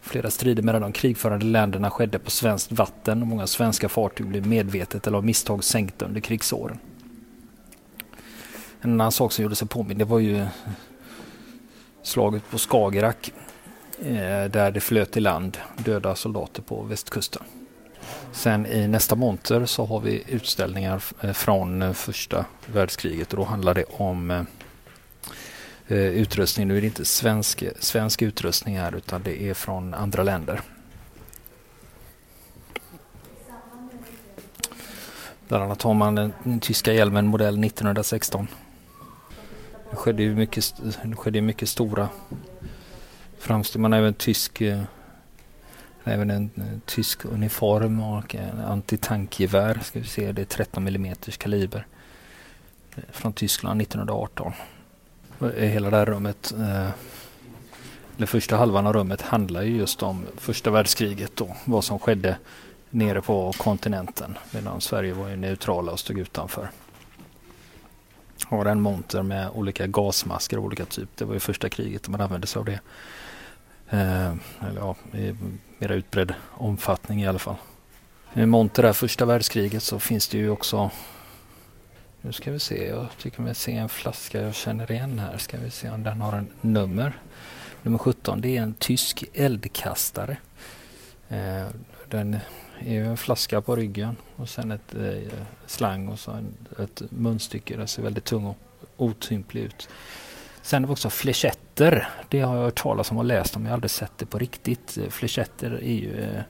Flera 0.01 0.31
strider 0.31 0.63
mellan 0.63 0.81
de 0.81 0.91
krigförande 0.91 1.45
länderna 1.45 1.89
skedde 1.89 2.19
på 2.19 2.31
svenskt 2.31 2.71
vatten 2.71 3.21
och 3.21 3.27
många 3.27 3.47
svenska 3.47 3.89
fartyg 3.89 4.27
blev 4.27 4.47
medvetet 4.47 5.07
eller 5.07 5.17
av 5.17 5.25
misstag 5.25 5.63
sänkta 5.63 6.05
under 6.05 6.21
krigsåren. 6.21 6.79
En 8.81 8.91
annan 8.91 9.11
sak 9.11 9.31
som 9.31 9.43
gjorde 9.43 9.55
sig 9.55 9.67
påminn 9.67 9.97
det 9.97 10.05
var 10.05 10.19
ju 10.19 10.45
slaget 12.03 12.49
på 12.49 12.57
Skagerrak 12.57 13.33
eh, 13.99 14.45
där 14.51 14.71
det 14.71 14.79
flöt 14.79 15.17
i 15.17 15.19
land 15.19 15.57
döda 15.77 16.15
soldater 16.15 16.61
på 16.61 16.83
västkusten. 16.83 17.43
Sen 18.31 18.65
i 18.65 18.87
nästa 18.87 19.15
monter 19.15 19.65
så 19.65 19.85
har 19.85 19.99
vi 19.99 20.23
utställningar 20.27 21.03
eh, 21.21 21.33
från 21.33 21.81
eh, 21.81 21.93
första 21.93 22.45
världskriget 22.65 23.33
och 23.33 23.37
då 23.37 23.43
handlar 23.43 23.73
det 23.73 23.83
om 23.83 24.31
eh, 25.87 25.97
utrustning. 25.97 26.67
Nu 26.67 26.77
är 26.77 26.81
det 26.81 26.87
inte 26.87 27.05
svensk, 27.05 27.63
svensk 27.79 28.21
utrustning 28.21 28.77
här 28.77 28.95
utan 28.95 29.23
det 29.23 29.43
är 29.43 29.53
från 29.53 29.93
andra 29.93 30.23
länder. 30.23 30.61
Bland 35.47 35.63
annat 35.63 35.81
har 35.81 35.93
man 35.93 36.15
den 36.15 36.59
tyska 36.59 36.93
hjälmen 36.93 37.27
modell 37.27 37.63
1916. 37.63 38.47
Det 39.89 39.95
skedde 39.95 40.23
ju 40.23 40.35
mycket, 40.35 40.73
det 41.03 41.15
skedde 41.15 41.41
mycket 41.41 41.69
stora 41.69 42.09
framsteg. 43.39 43.81
Man 43.81 43.91
har 43.91 43.99
även 43.99 44.13
tysk 44.13 44.61
Även 46.03 46.29
en 46.29 46.49
eh, 46.55 46.79
tysk 46.85 47.25
uniform 47.25 48.01
och 48.01 48.35
en 48.35 48.59
antitankgevär. 48.59 49.79
Ska 49.83 49.99
vi 49.99 50.05
se, 50.05 50.31
det 50.31 50.41
är 50.41 50.45
13 50.45 50.87
mm 50.87 51.15
kaliber. 51.37 51.85
Eh, 52.95 53.03
från 53.11 53.33
Tyskland 53.33 53.81
1918. 53.81 54.53
Hela 55.55 55.89
det 55.89 55.97
här 55.97 56.05
rummet, 56.05 56.53
eh, 56.59 56.89
eller 58.17 58.25
första 58.25 58.57
halvan 58.57 58.87
av 58.87 58.93
rummet 58.93 59.21
handlar 59.21 59.61
ju 59.61 59.77
just 59.77 60.03
om 60.03 60.25
första 60.37 60.71
världskriget 60.71 61.31
då. 61.35 61.55
Vad 61.65 61.83
som 61.83 61.99
skedde 61.99 62.37
nere 62.89 63.21
på 63.21 63.53
kontinenten. 63.57 64.37
Medan 64.51 64.81
Sverige 64.81 65.13
var 65.13 65.29
ju 65.29 65.35
neutrala 65.35 65.91
och 65.91 65.99
stod 65.99 66.19
utanför 66.19 66.69
har 68.55 68.65
en 68.65 68.81
monter 68.81 69.23
med 69.23 69.49
olika 69.53 69.87
gasmasker 69.87 70.57
av 70.57 70.65
olika 70.65 70.85
typ. 70.85 71.09
Det 71.15 71.25
var 71.25 71.33
ju 71.33 71.39
första 71.39 71.69
kriget 71.69 72.07
man 72.07 72.21
använde 72.21 72.47
sig 72.47 72.59
av 72.59 72.65
det. 72.65 72.79
Eh, 73.91 74.34
eller 74.62 74.80
ja, 74.80 74.95
i 75.13 75.36
mer 75.77 75.91
utbredd 75.91 76.34
omfattning 76.51 77.21
i 77.21 77.27
alla 77.27 77.39
fall. 77.39 77.56
I 78.34 78.45
monter 78.45 78.84
där 78.84 78.93
första 78.93 79.25
världskriget 79.25 79.84
så 79.84 79.99
finns 79.99 80.27
det 80.27 80.38
ju 80.38 80.49
också 80.49 80.91
nu 82.23 82.32
ska 82.32 82.51
vi 82.51 82.60
se, 82.60 82.88
jag 82.88 83.08
tycker 83.17 83.41
mig 83.41 83.56
se 83.56 83.71
en 83.71 83.89
flaska 83.89 84.41
jag 84.41 84.56
känner 84.56 84.91
igen 84.91 85.19
här. 85.19 85.38
Ska 85.38 85.58
vi 85.58 85.71
se 85.71 85.89
om 85.89 86.04
den 86.04 86.21
har 86.21 86.34
en 86.34 86.47
nummer. 86.62 87.19
Nummer 87.82 87.97
17, 87.97 88.41
det 88.41 88.58
är 88.58 88.62
en 88.62 88.73
tysk 88.73 89.23
eldkastare. 89.34 90.38
Eh, 91.30 91.67
den 92.10 92.38
är 92.80 92.93
ju 92.93 93.06
en 93.06 93.17
flaska 93.17 93.62
på 93.62 93.75
ryggen 93.75 94.15
och 94.36 94.49
sen 94.49 94.71
ett 94.71 94.95
eh, 94.95 95.34
slang 95.65 96.08
och 96.08 96.19
så 96.19 96.32
en, 96.32 96.54
ett 96.80 97.01
munstycke. 97.10 97.77
Den 97.77 97.88
ser 97.88 98.04
väldigt 98.04 98.25
tung 98.25 98.45
och 98.45 98.58
otymplig 98.97 99.62
ut. 99.62 99.89
Sen 100.62 100.84
har 100.84 100.88
vi 100.88 100.93
också 100.93 101.10
flechetter. 101.10 102.10
Det 102.30 102.41
har 102.41 102.56
jag 102.56 102.63
hört 102.63 102.82
talas 102.82 103.12
om 103.12 103.17
och 103.17 103.26
läst 103.26 103.56
om. 103.56 103.63
Jag 103.63 103.69
har 103.69 103.74
aldrig 103.74 103.91
sett 103.91 104.17
det 104.17 104.26
på 104.26 104.38
riktigt. 104.38 104.97
Eh, 104.97 105.10
flechetter 105.10 105.71
är 105.71 105.93
ju 105.93 106.21
eh, 106.21 106.41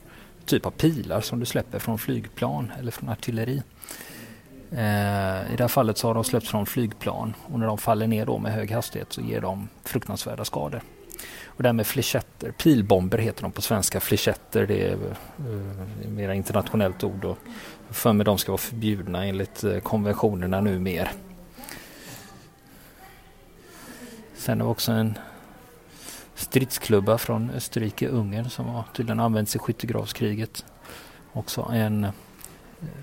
typ 0.45 0.65
av 0.65 0.71
pilar 0.71 1.21
som 1.21 1.39
du 1.39 1.45
släpper 1.45 1.79
från 1.79 1.97
flygplan 1.97 2.71
eller 2.79 2.91
från 2.91 3.09
artilleri. 3.09 3.63
Eh, 4.71 5.53
I 5.53 5.55
det 5.57 5.63
här 5.63 5.67
fallet 5.67 5.97
så 5.97 6.07
har 6.07 6.13
de 6.13 6.23
släppts 6.23 6.49
från 6.49 6.65
flygplan 6.65 7.33
och 7.45 7.59
när 7.59 7.67
de 7.67 7.77
faller 7.77 8.07
ner 8.07 8.25
då 8.25 8.37
med 8.37 8.53
hög 8.53 8.71
hastighet 8.71 9.13
så 9.13 9.21
ger 9.21 9.41
de 9.41 9.69
fruktansvärda 9.83 10.45
skador. 10.45 10.81
Och 11.45 11.63
det 11.63 11.69
här 11.69 11.73
med 11.73 11.87
flechetter, 11.87 12.51
pilbomber 12.51 13.17
heter 13.17 13.41
de 13.41 13.51
på 13.51 13.61
svenska. 13.61 13.99
Flechetter 13.99 14.67
det 14.67 14.87
är 14.87 14.93
eh, 14.93 16.09
mer 16.09 16.29
internationellt 16.31 17.03
ord 17.03 17.25
och 17.25 17.37
för 17.89 18.13
mig 18.13 18.25
de 18.25 18.37
ska 18.37 18.51
vara 18.51 18.57
förbjudna 18.57 19.25
enligt 19.25 19.63
eh, 19.63 19.79
konventionerna 19.79 20.61
numera. 20.61 21.09
Sen 24.41 24.61
har 24.61 24.67
vi 24.67 24.73
också 24.73 24.91
en 24.91 25.17
stridsklubba 26.35 27.17
från 27.17 27.51
Österrike-Ungern 27.51 28.49
som 28.49 28.65
har 28.65 28.83
tydligen 28.93 29.19
använts 29.19 29.55
i 29.55 29.59
skyttegravskriget. 29.59 30.65
Också 31.33 31.61
en 31.73 32.03
eh, 32.03 32.11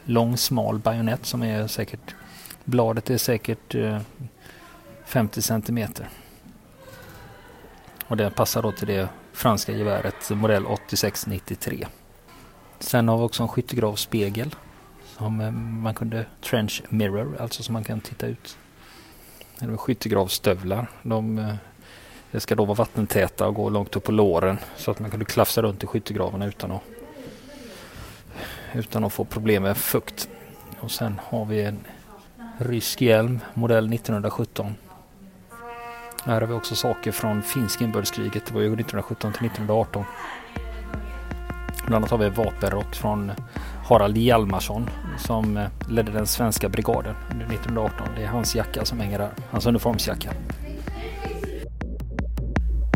lång 0.05 0.37
smal 0.37 0.79
bajonett 0.79 1.27
som 1.27 1.43
är 1.43 1.67
säkert, 1.67 2.15
bladet 2.65 3.11
är 3.11 3.19
säkert 3.19 3.75
eh, 3.75 4.01
50 5.05 5.43
centimeter. 5.43 6.09
Och 8.07 8.17
den 8.17 8.33
passar 8.33 8.63
då 8.63 8.73
till 8.73 8.89
det 8.89 9.09
franska 9.33 9.73
geväret 9.73 10.31
modell 10.31 10.67
8693. 10.67 11.87
Sen 12.79 13.09
har 13.09 13.19
vi 13.19 13.25
också 13.25 13.43
en 13.43 13.49
skyttegravsspegel 13.49 14.55
som 15.17 15.41
eh, 15.41 15.51
man 15.53 15.95
kunde 15.95 16.27
trench 16.43 16.83
mirror, 16.89 17.37
alltså 17.41 17.63
som 17.63 17.73
man 17.73 17.85
kan 17.85 18.01
titta 18.01 18.27
ut 18.27 18.59
eller 19.61 19.77
skyttegravstövlar. 19.77 20.87
De, 21.03 21.39
eh, 21.39 21.55
det 22.31 22.41
ska 22.41 22.55
då 22.55 22.65
vara 22.65 22.75
vattentäta 22.75 23.49
och 23.49 23.55
gå 23.55 23.71
långt 23.71 23.97
upp 23.97 24.05
på 24.05 24.13
låren 24.13 24.59
så 24.77 24.91
att 24.91 25.01
man 25.01 25.11
kunde 25.11 25.25
klafsa 25.25 25.63
runt 25.63 25.83
i 25.83 25.87
skyttegravarna 25.87 26.47
utan 26.47 26.73
att, 26.73 26.83
utan 28.75 29.05
att 29.05 29.13
få 29.13 29.25
problem 29.25 29.63
med 29.63 29.77
fukt. 29.77 30.29
Och 30.81 30.91
sen 30.91 31.21
har 31.25 31.45
vi 31.45 31.63
en 31.63 31.79
rysk 32.59 33.01
hjälm, 33.01 33.41
modell 33.55 33.93
1917. 33.93 34.75
Här 36.25 36.41
har 36.41 36.49
vi 36.49 36.55
också 36.55 36.77
saker 36.77 37.13
från 37.13 37.43
finska 37.43 37.85
inbördeskriget, 37.85 38.47
det 38.47 38.55
var 38.55 38.61
ju 38.61 38.67
1917 38.67 39.33
till 39.33 39.47
1918. 39.47 40.05
Bland 41.87 41.95
annat 41.95 42.11
har 42.11 42.19
vi 42.19 42.29
vapenrock 42.29 42.95
från 42.95 43.33
Harald 43.89 44.17
Hjalmarsson 44.17 44.91
som 45.19 45.57
eh, 45.57 45.65
ledde 45.89 46.13
den 46.13 46.27
svenska 46.27 46.69
brigaden 46.69 47.15
under 47.33 47.47
1918. 47.47 48.09
Det 48.17 48.23
är 48.23 48.27
hans 48.27 48.55
jacka 48.55 48.85
som 48.85 49.01
hänger 49.01 49.19
där, 49.19 49.31
hans 49.51 49.67
uniformsjacka. 49.67 50.31